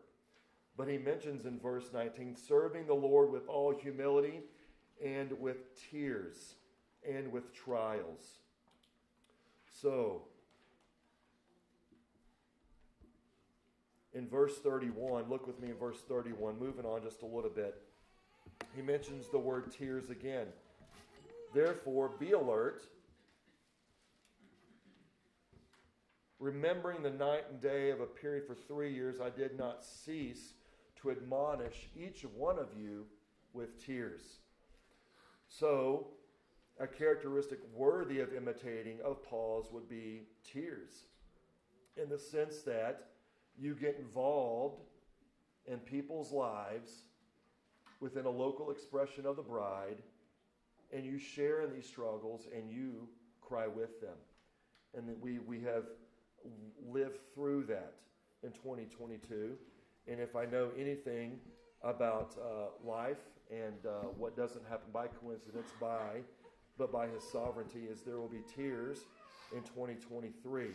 but 0.77 0.87
he 0.87 0.99
mentions 0.99 1.47
in 1.47 1.59
verse 1.59 1.91
19 1.95 2.37
serving 2.37 2.87
the 2.87 2.95
Lord 2.95 3.33
with 3.33 3.49
all 3.49 3.75
humility 3.75 4.41
and 5.05 5.33
with 5.41 5.59
tears 5.91 6.55
and 7.09 7.31
with 7.33 7.55
trials. 7.55 8.23
So, 9.81 10.23
in 14.13 14.29
verse 14.29 14.59
31, 14.59 15.29
look 15.29 15.47
with 15.47 15.61
me 15.61 15.69
in 15.69 15.77
verse 15.77 16.01
31, 16.09 16.59
moving 16.59 16.85
on 16.85 17.03
just 17.03 17.23
a 17.23 17.27
little 17.27 17.51
bit. 17.51 17.81
He 18.75 18.83
mentions 18.83 19.29
the 19.29 19.39
word 19.39 19.71
tears 19.71 20.11
again. 20.11 20.47
Therefore, 21.55 22.11
be 22.19 22.33
alert, 22.33 22.83
remembering 26.39 27.03
the 27.03 27.11
night 27.11 27.45
and 27.51 27.61
day 27.61 27.91
of 27.91 28.01
a 28.01 28.07
period 28.07 28.47
for 28.47 28.55
three 28.55 28.93
years, 28.93 29.21
I 29.21 29.31
did 29.31 29.57
not 29.57 29.85
cease 29.85 30.55
to 31.01 31.11
admonish 31.11 31.89
each 31.97 32.25
one 32.37 32.59
of 32.59 32.69
you 32.77 33.07
with 33.53 33.85
tears. 33.85 34.23
So, 35.49 36.09
a 36.79 36.87
characteristic 36.87 37.59
worthy 37.75 38.21
of 38.21 38.33
imitating 38.33 38.99
of 39.05 39.23
Paul's 39.25 39.73
would 39.73 39.89
be 39.89 40.23
tears, 40.45 41.05
in 42.01 42.09
the 42.09 42.19
sense 42.19 42.59
that 42.63 43.09
you 43.59 43.75
get 43.75 43.97
involved 43.99 44.83
in 45.67 45.79
people's 45.79 46.33
lives 46.33 47.03
within 48.01 48.27
a 48.27 48.31
local 48.31 48.71
expression 48.71 49.27
of 49.27 49.37
the 49.37 49.43
bride, 49.43 49.97
and 50.93 51.05
you 51.05 51.19
share 51.19 51.63
in 51.63 51.73
these 51.73 51.87
struggles 51.87 52.47
and 52.55 52.71
you 52.71 53.09
cry 53.41 53.67
with 53.67 54.01
them. 54.01 54.17
And 54.97 55.21
we, 55.21 55.39
we 55.41 55.61
have 55.63 55.85
lived 56.87 57.19
through 57.35 57.65
that 57.65 57.95
in 58.43 58.53
2022. 58.53 59.57
And 60.07 60.21
if 60.21 60.37
I 60.37 60.47
know 60.47 60.71
anything 60.79 61.41
about 61.83 62.37
uh, 62.39 62.89
life 62.89 63.19
and 63.51 63.87
uh, 63.87 64.09
what 64.17 64.37
doesn't 64.37 64.67
happen 64.69 64.91
by 64.93 65.07
coincidence, 65.07 65.71
by 65.81 66.21
but 66.77 66.93
by 66.93 67.09
His 67.09 67.23
sovereignty, 67.23 67.85
is 67.91 68.03
there 68.03 68.19
will 68.19 68.29
be 68.29 68.43
tears 68.55 69.01
in 69.53 69.63
2023. 69.63 70.69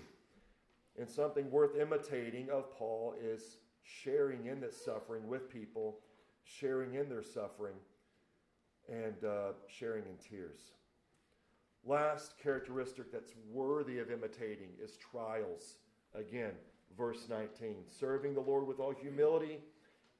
And 1.00 1.10
something 1.10 1.50
worth 1.50 1.76
imitating 1.80 2.50
of 2.50 2.72
Paul 2.78 3.16
is 3.24 3.58
sharing 3.84 4.48
in 4.48 4.60
that 4.62 4.74
suffering 4.74 5.28
with 5.28 5.52
people, 5.52 6.00
sharing 6.44 6.96
in 6.96 7.10
their 7.10 7.24
suffering, 7.24 7.76
and 8.90 9.24
uh, 9.24 9.54
sharing 9.68 10.04
in 10.04 10.18
tears. 10.18 10.72
Last 11.86 12.36
characteristic 12.42 13.12
that's 13.12 13.34
worthy 13.52 14.00
of 14.00 14.10
imitating 14.10 14.70
is 14.82 14.98
trials. 14.98 15.78
Again, 16.16 16.54
verse 16.98 17.28
19 17.30 17.76
serving 17.90 18.34
the 18.34 18.42
Lord 18.42 18.68
with 18.68 18.80
all 18.80 18.94
humility, 18.94 19.60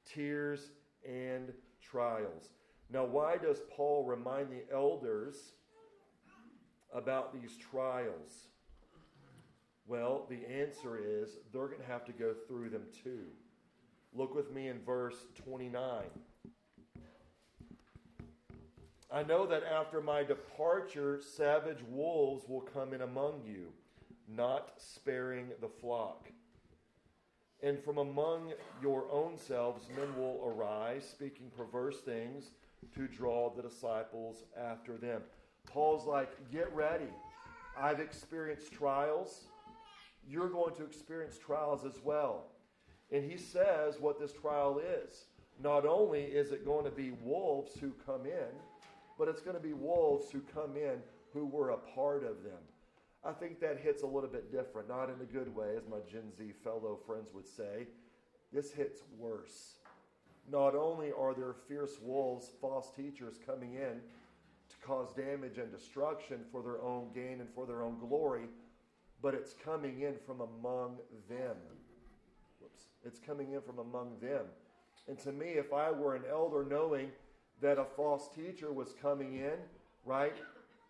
tears, 0.04 0.70
and 1.08 1.52
trials. 1.80 2.50
Now, 2.90 3.04
why 3.04 3.36
does 3.36 3.60
Paul 3.70 4.04
remind 4.04 4.50
the 4.50 4.72
elders 4.72 5.52
about 6.92 7.32
these 7.32 7.56
trials? 7.56 8.48
Well, 9.86 10.26
the 10.28 10.46
answer 10.50 10.98
is 10.98 11.30
they're 11.52 11.66
going 11.66 11.80
to 11.80 11.86
have 11.86 12.04
to 12.06 12.12
go 12.12 12.34
through 12.46 12.70
them 12.70 12.84
too. 13.02 13.26
Look 14.14 14.34
with 14.34 14.52
me 14.52 14.68
in 14.68 14.80
verse 14.80 15.16
29. 15.44 16.04
I 19.12 19.22
know 19.22 19.46
that 19.46 19.62
after 19.62 20.00
my 20.00 20.24
departure, 20.24 21.20
savage 21.20 21.82
wolves 21.88 22.48
will 22.48 22.62
come 22.62 22.94
in 22.94 23.02
among 23.02 23.42
you, 23.44 23.72
not 24.28 24.72
sparing 24.76 25.48
the 25.60 25.68
flock. 25.68 26.28
And 27.64 27.82
from 27.82 27.96
among 27.96 28.52
your 28.82 29.06
own 29.10 29.38
selves 29.38 29.88
men 29.96 30.14
will 30.18 30.38
arise, 30.44 31.08
speaking 31.10 31.50
perverse 31.56 32.00
things 32.00 32.50
to 32.94 33.08
draw 33.08 33.48
the 33.48 33.62
disciples 33.62 34.44
after 34.54 34.98
them. 34.98 35.22
Paul's 35.66 36.06
like, 36.06 36.28
get 36.52 36.70
ready. 36.74 37.08
I've 37.80 38.00
experienced 38.00 38.70
trials. 38.70 39.44
You're 40.28 40.50
going 40.50 40.74
to 40.74 40.84
experience 40.84 41.38
trials 41.38 41.86
as 41.86 41.98
well. 42.04 42.44
And 43.10 43.24
he 43.24 43.38
says 43.38 43.98
what 43.98 44.20
this 44.20 44.34
trial 44.34 44.78
is. 44.78 45.24
Not 45.62 45.86
only 45.86 46.20
is 46.20 46.52
it 46.52 46.66
going 46.66 46.84
to 46.84 46.90
be 46.90 47.12
wolves 47.22 47.72
who 47.80 47.94
come 48.04 48.26
in, 48.26 48.52
but 49.18 49.26
it's 49.26 49.40
going 49.40 49.56
to 49.56 49.62
be 49.62 49.72
wolves 49.72 50.30
who 50.30 50.42
come 50.52 50.76
in 50.76 50.98
who 51.32 51.46
were 51.46 51.70
a 51.70 51.78
part 51.78 52.24
of 52.24 52.42
them. 52.42 52.60
I 53.24 53.32
think 53.32 53.60
that 53.60 53.78
hits 53.78 54.02
a 54.02 54.06
little 54.06 54.28
bit 54.28 54.52
different, 54.52 54.88
not 54.88 55.08
in 55.08 55.16
a 55.22 55.32
good 55.32 55.54
way, 55.54 55.76
as 55.76 55.88
my 55.88 55.98
Gen 56.10 56.30
Z 56.36 56.52
fellow 56.62 56.98
friends 57.06 57.30
would 57.32 57.46
say. 57.46 57.86
This 58.52 58.70
hits 58.70 59.00
worse. 59.18 59.76
Not 60.50 60.74
only 60.74 61.10
are 61.10 61.32
there 61.32 61.54
fierce 61.66 61.98
wolves, 62.02 62.50
false 62.60 62.90
teachers 62.94 63.38
coming 63.46 63.74
in 63.74 64.00
to 64.68 64.86
cause 64.86 65.14
damage 65.14 65.56
and 65.56 65.72
destruction 65.72 66.40
for 66.52 66.62
their 66.62 66.82
own 66.82 67.08
gain 67.14 67.40
and 67.40 67.48
for 67.54 67.66
their 67.66 67.82
own 67.82 67.98
glory, 67.98 68.44
but 69.22 69.34
it's 69.34 69.54
coming 69.54 70.02
in 70.02 70.16
from 70.26 70.42
among 70.42 70.98
them. 71.30 71.56
Whoops. 72.60 72.84
It's 73.06 73.18
coming 73.18 73.52
in 73.52 73.62
from 73.62 73.78
among 73.78 74.18
them. 74.20 74.44
And 75.08 75.18
to 75.20 75.32
me, 75.32 75.46
if 75.46 75.72
I 75.72 75.90
were 75.90 76.14
an 76.14 76.24
elder 76.30 76.66
knowing 76.68 77.10
that 77.62 77.78
a 77.78 77.84
false 77.96 78.28
teacher 78.34 78.70
was 78.72 78.94
coming 79.00 79.36
in, 79.36 79.56
right, 80.04 80.36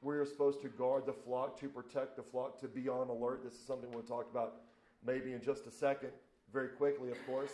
we're 0.04 0.26
supposed 0.26 0.60
to 0.62 0.68
guard 0.68 1.06
the 1.06 1.12
flock, 1.12 1.58
to 1.60 1.68
protect 1.68 2.16
the 2.16 2.22
flock, 2.22 2.60
to 2.60 2.68
be 2.68 2.88
on 2.88 3.08
alert. 3.08 3.42
This 3.42 3.54
is 3.54 3.66
something 3.66 3.90
we'll 3.90 4.02
talk 4.02 4.30
about 4.30 4.56
maybe 5.04 5.32
in 5.32 5.42
just 5.42 5.66
a 5.66 5.70
second, 5.70 6.10
very 6.52 6.68
quickly, 6.68 7.10
of 7.10 7.26
course. 7.26 7.52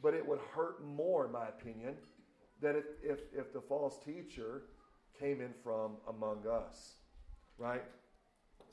But 0.00 0.14
it 0.14 0.26
would 0.26 0.38
hurt 0.54 0.84
more, 0.84 1.26
in 1.26 1.32
my 1.32 1.48
opinion, 1.48 1.94
that 2.62 2.76
if, 2.76 2.84
if, 3.02 3.20
if 3.36 3.52
the 3.52 3.60
false 3.60 3.98
teacher 3.98 4.62
came 5.18 5.40
in 5.40 5.52
from 5.64 5.92
among 6.08 6.46
us, 6.46 6.94
right? 7.58 7.84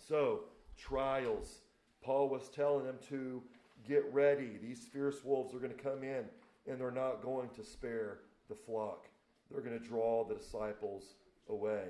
So, 0.08 0.42
trials. 0.78 1.62
Paul 2.04 2.30
was 2.30 2.50
telling 2.50 2.86
them 2.86 2.98
to 3.10 3.42
get 3.88 4.04
ready. 4.12 4.60
These 4.62 4.86
fierce 4.92 5.24
wolves 5.24 5.56
are 5.56 5.60
going 5.60 5.74
to 5.74 5.84
come 5.84 6.04
in, 6.04 6.26
and 6.68 6.80
they're 6.80 6.92
not 6.92 7.24
going 7.24 7.50
to 7.56 7.64
spare 7.64 8.20
the 8.50 8.56
flock. 8.56 9.08
They're 9.50 9.62
going 9.62 9.80
to 9.80 9.86
draw 9.86 10.26
the 10.28 10.36
disciples 10.36 11.16
away. 11.50 11.86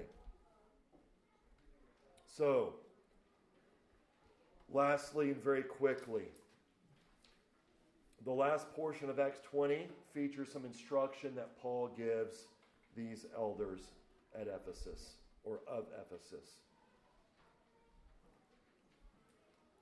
So, 2.36 2.74
lastly, 4.74 5.30
and 5.30 5.44
very 5.44 5.62
quickly, 5.62 6.24
the 8.26 8.32
last 8.32 8.72
portion 8.74 9.10
of 9.10 9.20
Acts 9.20 9.40
20 9.52 9.88
features 10.14 10.52
some 10.52 10.66
instruction 10.66 11.36
that 11.36 11.60
Paul 11.62 11.92
gives 11.96 12.48
these 12.96 13.26
elders 13.38 13.82
at 14.34 14.48
Ephesus 14.48 15.18
or 15.44 15.60
of 15.68 15.86
Ephesus. 16.02 16.50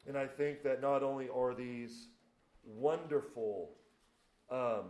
And 0.07 0.17
I 0.17 0.25
think 0.25 0.63
that 0.63 0.81
not 0.81 1.03
only 1.03 1.29
are 1.29 1.53
these 1.53 2.07
wonderful, 2.65 3.69
um, 4.49 4.85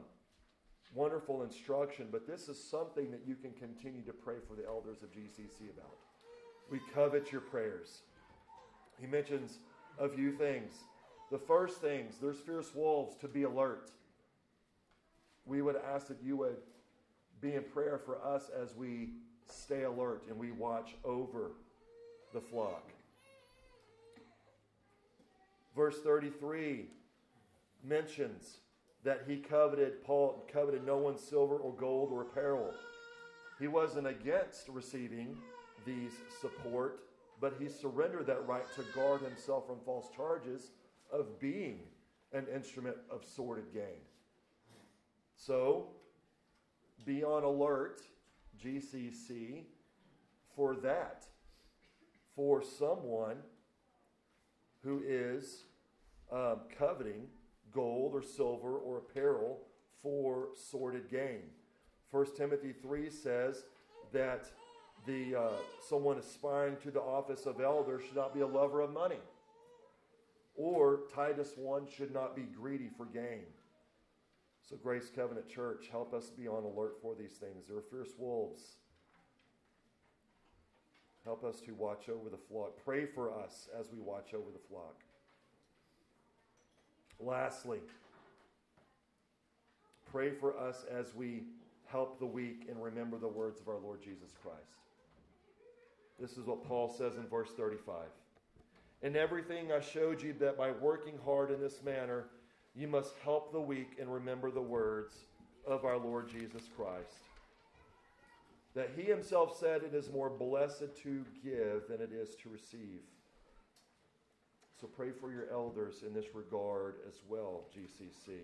wonderful 0.95 1.43
instruction, 1.43 2.07
but 2.12 2.26
this 2.26 2.47
is 2.49 2.64
something 2.64 3.12
that 3.12 3.22
you 3.28 3.36
can 3.36 3.51
continue 3.51 4.01
to 4.03 4.14
pray 4.14 4.38
for 4.47 4.55
the 4.55 4.66
elders 4.66 5.03
of 5.03 5.12
GCC 5.12 5.70
about. 5.78 5.97
We 6.72 6.80
covet 6.93 7.32
your 7.34 7.41
prayers. 7.41 8.01
He 8.99 9.05
mentions 9.05 9.59
a 9.99 10.07
few 10.07 10.32
things. 10.32 10.74
The 11.30 11.38
first 11.38 11.82
things, 11.82 12.15
there's 12.22 12.39
fierce 12.39 12.74
wolves 12.74 13.15
to 13.17 13.28
be 13.28 13.43
alert. 13.43 13.91
We 15.45 15.61
would 15.61 15.76
ask 15.93 16.07
that 16.07 16.24
you 16.24 16.38
would 16.38 16.57
be 17.41 17.55
in 17.55 17.63
prayer 17.63 17.99
for 18.03 18.24
us 18.24 18.49
as 18.49 18.74
we 18.76 19.09
stay 19.45 19.84
alert 19.84 20.24
and 20.30 20.38
we 20.38 20.51
watch 20.51 20.95
over 21.03 21.51
the 22.34 22.39
flock. 22.39 22.89
Verse 25.76 25.99
33 26.01 26.86
mentions 27.84 28.57
that 29.03 29.24
he 29.28 29.38
coveted, 29.38 30.03
Paul 30.03 30.47
coveted 30.51 30.86
no 30.86 30.97
one's 30.97 31.22
silver 31.22 31.57
or 31.57 31.74
gold 31.74 32.11
or 32.11 32.22
apparel. 32.22 32.72
He 33.59 33.67
wasn't 33.67 34.07
against 34.07 34.69
receiving 34.69 35.38
these 35.86 36.14
support, 36.40 37.02
but 37.40 37.56
he 37.60 37.68
surrendered 37.68 38.28
that 38.28 38.48
right 38.48 38.66
to 38.76 38.84
guard 38.96 39.22
himself 39.22 39.68
from 39.68 39.78
false 39.86 40.08
charges 40.16 40.72
of 41.12 41.40
being 41.40 41.80
an 42.34 42.46
instrument 42.54 42.96
of 43.10 43.26
sordid 43.26 43.74
gain. 43.74 44.02
So, 45.36 45.88
be 47.06 47.24
on 47.24 47.44
alert, 47.44 48.02
GCC, 48.64 49.64
for 50.56 50.76
that. 50.76 51.26
For 52.36 52.64
someone 52.64 53.38
who 54.84 55.02
is 55.06 55.64
um, 56.32 56.62
coveting 56.78 57.28
gold 57.72 58.14
or 58.14 58.22
silver 58.22 58.78
or 58.78 58.98
apparel 58.98 59.60
for 60.02 60.50
sordid 60.56 61.10
gain. 61.10 61.42
1 62.12 62.26
Timothy 62.36 62.74
3 62.74 63.10
says 63.10 63.64
that 64.12 64.52
the 65.06 65.36
uh, 65.36 65.49
someone 65.88 66.18
aspiring 66.18 66.78
to 66.84 66.91
the 66.91 67.02
office 67.02 67.45
of 67.45 67.60
elder 67.60 67.99
should 67.99 68.16
not 68.16 68.34
be 68.34 68.41
a 68.41 68.47
lover 68.47 68.82
of 68.82 68.91
money. 68.91 69.20
Or 70.56 71.02
Titus 71.14 71.54
1 71.56 71.88
should 71.95 72.14
not 72.14 72.36
be 72.36 72.43
greedy 72.43 72.89
for 72.97 73.06
gain. 73.06 73.45
So, 74.70 74.76
Grace 74.82 75.10
Covenant 75.14 75.49
Church, 75.49 75.88
help 75.91 76.14
us 76.14 76.30
be 76.30 76.47
on 76.47 76.64
alert 76.64 76.97
for 77.02 77.16
these 77.16 77.34
things. 77.34 77.66
There 77.68 77.78
are 77.78 77.82
fierce 77.82 78.14
wolves. 78.18 78.76
Help 81.26 81.43
us 81.43 81.62
to 81.62 81.72
watch 81.74 82.10
over 82.10 82.30
the 82.30 82.38
flock. 82.38 82.72
Pray 82.84 83.06
for 83.06 83.32
us 83.32 83.70
as 83.80 83.91
we 83.91 83.99
watch 83.99 84.34
over 84.34 84.52
the 84.52 84.68
flock. 84.70 84.95
Lastly, 87.20 87.80
pray 90.12 90.32
for 90.32 90.58
us 90.58 90.86
as 90.91 91.14
we 91.14 91.43
help 91.86 92.20
the 92.20 92.26
weak 92.26 92.66
and 92.70 92.82
remember 92.82 93.18
the 93.18 93.28
words 93.28 93.60
of 93.60 93.68
our 93.68 93.78
Lord 93.78 94.02
Jesus 94.02 94.32
Christ. 94.41 94.82
This 96.22 96.38
is 96.38 96.45
what 96.45 96.63
Paul 96.63 96.88
says 96.88 97.15
in 97.17 97.28
verse 97.28 97.49
35. 97.57 97.95
In 99.01 99.15
everything 99.15 99.72
I 99.72 99.80
showed 99.80 100.22
you 100.22 100.34
that 100.39 100.55
by 100.55 100.69
working 100.69 101.17
hard 101.26 101.49
in 101.49 101.59
this 101.59 101.82
manner, 101.84 102.26
you 102.76 102.88
must 102.88 103.15
help 103.24 103.51
the 103.51 103.59
weak 103.59 103.97
and 103.99 104.13
remember 104.13 104.51
the 104.51 104.61
words 104.61 105.15
of 105.65 105.84
our 105.84 105.97
Lord 105.97 106.30
Jesus 106.30 106.69
Christ. 106.78 107.26
That 108.76 108.91
he 108.95 109.01
himself 109.01 109.57
said 109.59 109.82
it 109.82 109.95
is 109.95 110.11
more 110.11 110.30
blessed 110.30 110.95
to 111.01 111.26
give 111.43 111.88
than 111.89 111.99
it 111.99 112.11
is 112.13 112.36
to 112.36 112.49
receive. 112.49 113.01
So 114.80 114.86
pray 114.86 115.09
for 115.11 115.32
your 115.32 115.49
elders 115.51 116.03
in 116.05 116.13
this 116.13 116.36
regard 116.36 116.95
as 117.07 117.15
well, 117.28 117.63
GCC. 117.76 118.38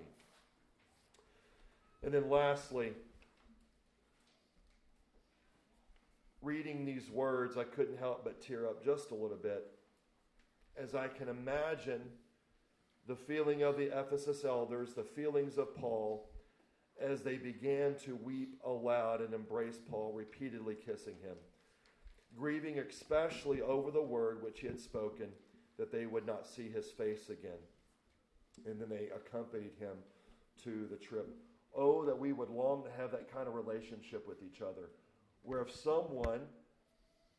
And 2.04 2.12
then 2.12 2.30
lastly, 2.30 2.94
reading 6.42 6.86
these 6.86 7.10
words, 7.10 7.58
I 7.58 7.64
couldn't 7.64 7.98
help 7.98 8.24
but 8.24 8.42
tear 8.42 8.68
up 8.68 8.84
just 8.84 9.12
a 9.12 9.16
little 9.16 9.38
bit 9.38 9.68
as 10.78 10.94
I 10.94 11.08
can 11.08 11.28
imagine 11.28 12.02
the 13.08 13.16
feeling 13.16 13.64
of 13.64 13.78
the 13.78 13.98
Ephesus 14.00 14.46
elders, 14.46 14.94
the 14.94 15.04
feelings 15.04 15.58
of 15.58 15.76
Paul, 15.76 16.30
as 17.02 17.22
they 17.22 17.38
began 17.38 17.96
to 18.06 18.16
weep 18.16 18.60
aloud 18.66 19.22
and 19.22 19.34
embrace 19.34 19.80
Paul, 19.90 20.14
repeatedly 20.14 20.76
kissing 20.76 21.16
him, 21.22 21.38
grieving 22.36 22.80
especially 22.80 23.62
over 23.62 23.92
the 23.92 24.02
word 24.02 24.44
which 24.44 24.60
he 24.60 24.68
had 24.68 24.80
spoken 24.80 25.28
that 25.78 25.92
they 25.92 26.06
would 26.06 26.26
not 26.26 26.46
see 26.46 26.70
his 26.70 26.92
face 26.92 27.30
again. 27.30 27.60
And 28.66 28.82
then 28.82 28.90
they 28.90 29.10
accompanied 29.16 29.74
him 29.80 29.98
to 30.64 30.88
the 30.90 30.98
trip. 30.98 31.30
Oh, 31.76 32.04
that 32.06 32.18
we 32.18 32.34
would 32.34 32.50
long 32.50 32.84
to 32.84 32.90
have 33.00 33.12
that 33.12 33.32
kind 33.32 33.48
of 33.48 33.54
relationship 33.54 34.28
with 34.28 34.42
each 34.44 34.62
other 34.62 34.90
where 35.48 35.62
if 35.62 35.74
someone 35.74 36.42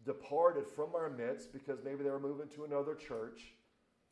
departed 0.07 0.67
from 0.67 0.95
our 0.95 1.11
midst 1.11 1.53
because 1.53 1.79
maybe 1.85 2.03
they 2.03 2.09
were 2.11 2.19
moving 2.19 2.49
to 2.49 2.65
another 2.65 2.95
church, 2.95 3.53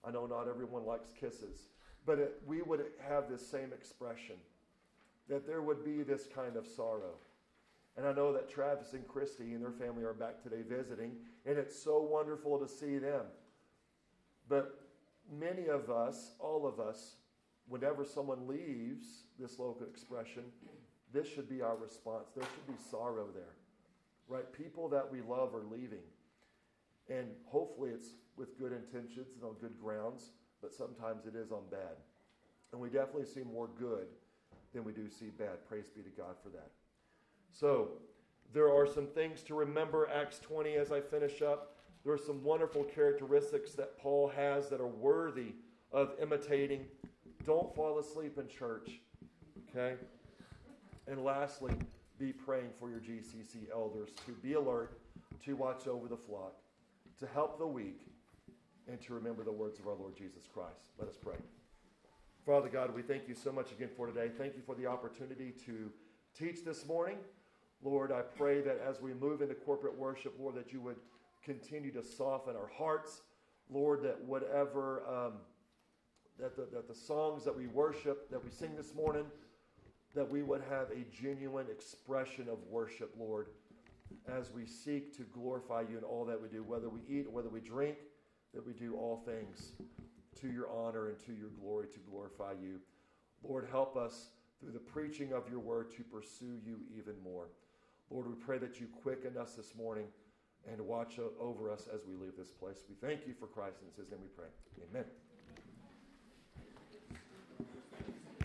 I 0.04 0.10
know 0.10 0.26
not 0.26 0.48
everyone 0.48 0.84
likes 0.84 1.08
kisses, 1.18 1.68
but 2.04 2.18
it, 2.18 2.42
we 2.46 2.60
would 2.60 2.84
have 3.08 3.30
this 3.30 3.44
same 3.44 3.72
expression 3.72 4.36
that 5.30 5.46
there 5.46 5.62
would 5.62 5.82
be 5.82 6.02
this 6.02 6.28
kind 6.32 6.56
of 6.56 6.66
sorrow. 6.66 7.14
And 7.96 8.06
I 8.06 8.12
know 8.12 8.34
that 8.34 8.50
Travis 8.50 8.92
and 8.92 9.08
Christy 9.08 9.54
and 9.54 9.62
their 9.62 9.72
family 9.72 10.04
are 10.04 10.12
back 10.12 10.42
today 10.42 10.60
visiting, 10.68 11.12
and 11.46 11.56
it's 11.56 11.82
so 11.82 12.02
wonderful 12.02 12.58
to 12.58 12.68
see 12.68 12.98
them. 12.98 13.22
But 14.46 14.78
many 15.32 15.68
of 15.68 15.88
us, 15.88 16.32
all 16.38 16.66
of 16.66 16.78
us, 16.78 17.14
whenever 17.66 18.04
someone 18.04 18.46
leaves 18.46 19.22
this 19.40 19.58
local 19.58 19.86
expression, 19.86 20.42
this 21.14 21.26
should 21.26 21.48
be 21.48 21.62
our 21.62 21.76
response. 21.76 22.28
There 22.36 22.44
should 22.44 22.66
be 22.66 22.80
sorrow 22.90 23.28
there 23.34 23.54
right? 24.28 24.50
People 24.52 24.88
that 24.88 25.10
we 25.10 25.20
love 25.20 25.54
are 25.54 25.64
leaving. 25.70 26.04
And 27.08 27.28
hopefully 27.44 27.90
it's 27.90 28.10
with 28.36 28.58
good 28.58 28.72
intentions 28.72 29.28
and 29.34 29.44
on 29.44 29.54
good 29.60 29.78
grounds, 29.80 30.30
but 30.60 30.74
sometimes 30.74 31.26
it 31.26 31.34
is 31.36 31.52
on 31.52 31.62
bad. 31.70 31.96
And 32.72 32.80
we 32.80 32.88
definitely 32.88 33.26
see 33.26 33.42
more 33.42 33.68
good 33.78 34.06
than 34.74 34.84
we 34.84 34.92
do 34.92 35.08
see 35.08 35.30
bad. 35.30 35.66
Praise 35.68 35.88
be 35.88 36.02
to 36.02 36.10
God 36.10 36.34
for 36.42 36.50
that. 36.50 36.70
So, 37.50 37.92
there 38.52 38.72
are 38.72 38.86
some 38.86 39.06
things 39.06 39.42
to 39.44 39.54
remember, 39.54 40.08
Acts 40.12 40.38
20, 40.40 40.74
as 40.74 40.92
I 40.92 41.00
finish 41.00 41.42
up. 41.42 41.76
There 42.04 42.12
are 42.12 42.18
some 42.18 42.42
wonderful 42.44 42.84
characteristics 42.84 43.72
that 43.72 43.98
Paul 43.98 44.28
has 44.36 44.68
that 44.68 44.80
are 44.80 44.86
worthy 44.86 45.54
of 45.92 46.12
imitating. 46.20 46.86
Don't 47.44 47.74
fall 47.74 47.98
asleep 47.98 48.38
in 48.38 48.48
church, 48.48 49.00
okay? 49.68 49.96
And 51.08 51.24
lastly, 51.24 51.74
be 52.18 52.32
praying 52.32 52.70
for 52.78 52.88
your 52.90 53.00
GCC 53.00 53.70
elders 53.72 54.10
to 54.24 54.32
be 54.32 54.54
alert, 54.54 54.98
to 55.44 55.54
watch 55.54 55.86
over 55.86 56.08
the 56.08 56.16
flock, 56.16 56.54
to 57.18 57.26
help 57.26 57.58
the 57.58 57.66
weak, 57.66 58.00
and 58.88 59.00
to 59.02 59.14
remember 59.14 59.42
the 59.42 59.52
words 59.52 59.78
of 59.78 59.86
our 59.86 59.94
Lord 59.94 60.16
Jesus 60.16 60.44
Christ. 60.52 60.92
Let 60.98 61.08
us 61.08 61.16
pray. 61.16 61.36
Father 62.44 62.68
God, 62.68 62.94
we 62.94 63.02
thank 63.02 63.28
you 63.28 63.34
so 63.34 63.50
much 63.50 63.72
again 63.72 63.90
for 63.96 64.06
today. 64.06 64.30
Thank 64.38 64.54
you 64.54 64.62
for 64.64 64.74
the 64.76 64.86
opportunity 64.86 65.52
to 65.66 65.90
teach 66.38 66.64
this 66.64 66.86
morning. 66.86 67.16
Lord, 67.82 68.12
I 68.12 68.20
pray 68.20 68.60
that 68.62 68.80
as 68.88 69.00
we 69.00 69.12
move 69.14 69.42
into 69.42 69.54
corporate 69.54 69.98
worship, 69.98 70.34
Lord, 70.38 70.54
that 70.54 70.72
you 70.72 70.80
would 70.80 70.96
continue 71.44 71.90
to 71.92 72.02
soften 72.02 72.54
our 72.54 72.70
hearts. 72.76 73.22
Lord, 73.68 74.02
that 74.04 74.22
whatever, 74.24 75.02
um, 75.08 75.32
that, 76.38 76.56
the, 76.56 76.68
that 76.72 76.88
the 76.88 76.94
songs 76.94 77.44
that 77.44 77.56
we 77.56 77.66
worship, 77.66 78.30
that 78.30 78.42
we 78.42 78.50
sing 78.50 78.76
this 78.76 78.94
morning, 78.94 79.24
that 80.16 80.28
we 80.28 80.42
would 80.42 80.62
have 80.70 80.88
a 80.90 81.04
genuine 81.14 81.66
expression 81.70 82.48
of 82.48 82.58
worship, 82.70 83.14
Lord, 83.18 83.48
as 84.26 84.50
we 84.50 84.64
seek 84.64 85.14
to 85.18 85.22
glorify 85.24 85.82
you 85.82 85.98
in 85.98 86.04
all 86.04 86.24
that 86.24 86.40
we 86.40 86.48
do, 86.48 86.62
whether 86.62 86.88
we 86.88 87.00
eat 87.06 87.26
or 87.26 87.30
whether 87.30 87.50
we 87.50 87.60
drink, 87.60 87.96
that 88.54 88.66
we 88.66 88.72
do 88.72 88.94
all 88.94 89.22
things 89.26 89.72
to 90.40 90.48
your 90.48 90.70
honor 90.70 91.08
and 91.08 91.20
to 91.26 91.32
your 91.32 91.50
glory 91.60 91.86
to 91.92 91.98
glorify 92.10 92.52
you. 92.52 92.80
Lord, 93.46 93.68
help 93.70 93.96
us 93.96 94.30
through 94.58 94.72
the 94.72 94.78
preaching 94.78 95.34
of 95.34 95.50
your 95.50 95.60
word 95.60 95.90
to 95.96 96.02
pursue 96.02 96.58
you 96.64 96.78
even 96.96 97.14
more. 97.22 97.48
Lord, 98.10 98.26
we 98.26 98.34
pray 98.34 98.56
that 98.58 98.80
you 98.80 98.86
quicken 99.02 99.36
us 99.36 99.52
this 99.52 99.74
morning 99.76 100.06
and 100.70 100.80
watch 100.80 101.18
over 101.38 101.70
us 101.70 101.88
as 101.94 102.06
we 102.06 102.14
leave 102.14 102.36
this 102.38 102.50
place. 102.50 102.84
We 102.88 102.94
thank 103.06 103.26
you 103.26 103.34
for 103.38 103.46
Christ, 103.46 103.80
and 103.80 103.88
it's 103.88 103.98
his 103.98 104.10
name 104.10 104.20
we 104.22 104.28
pray. 104.28 104.48
Amen. 104.90 105.04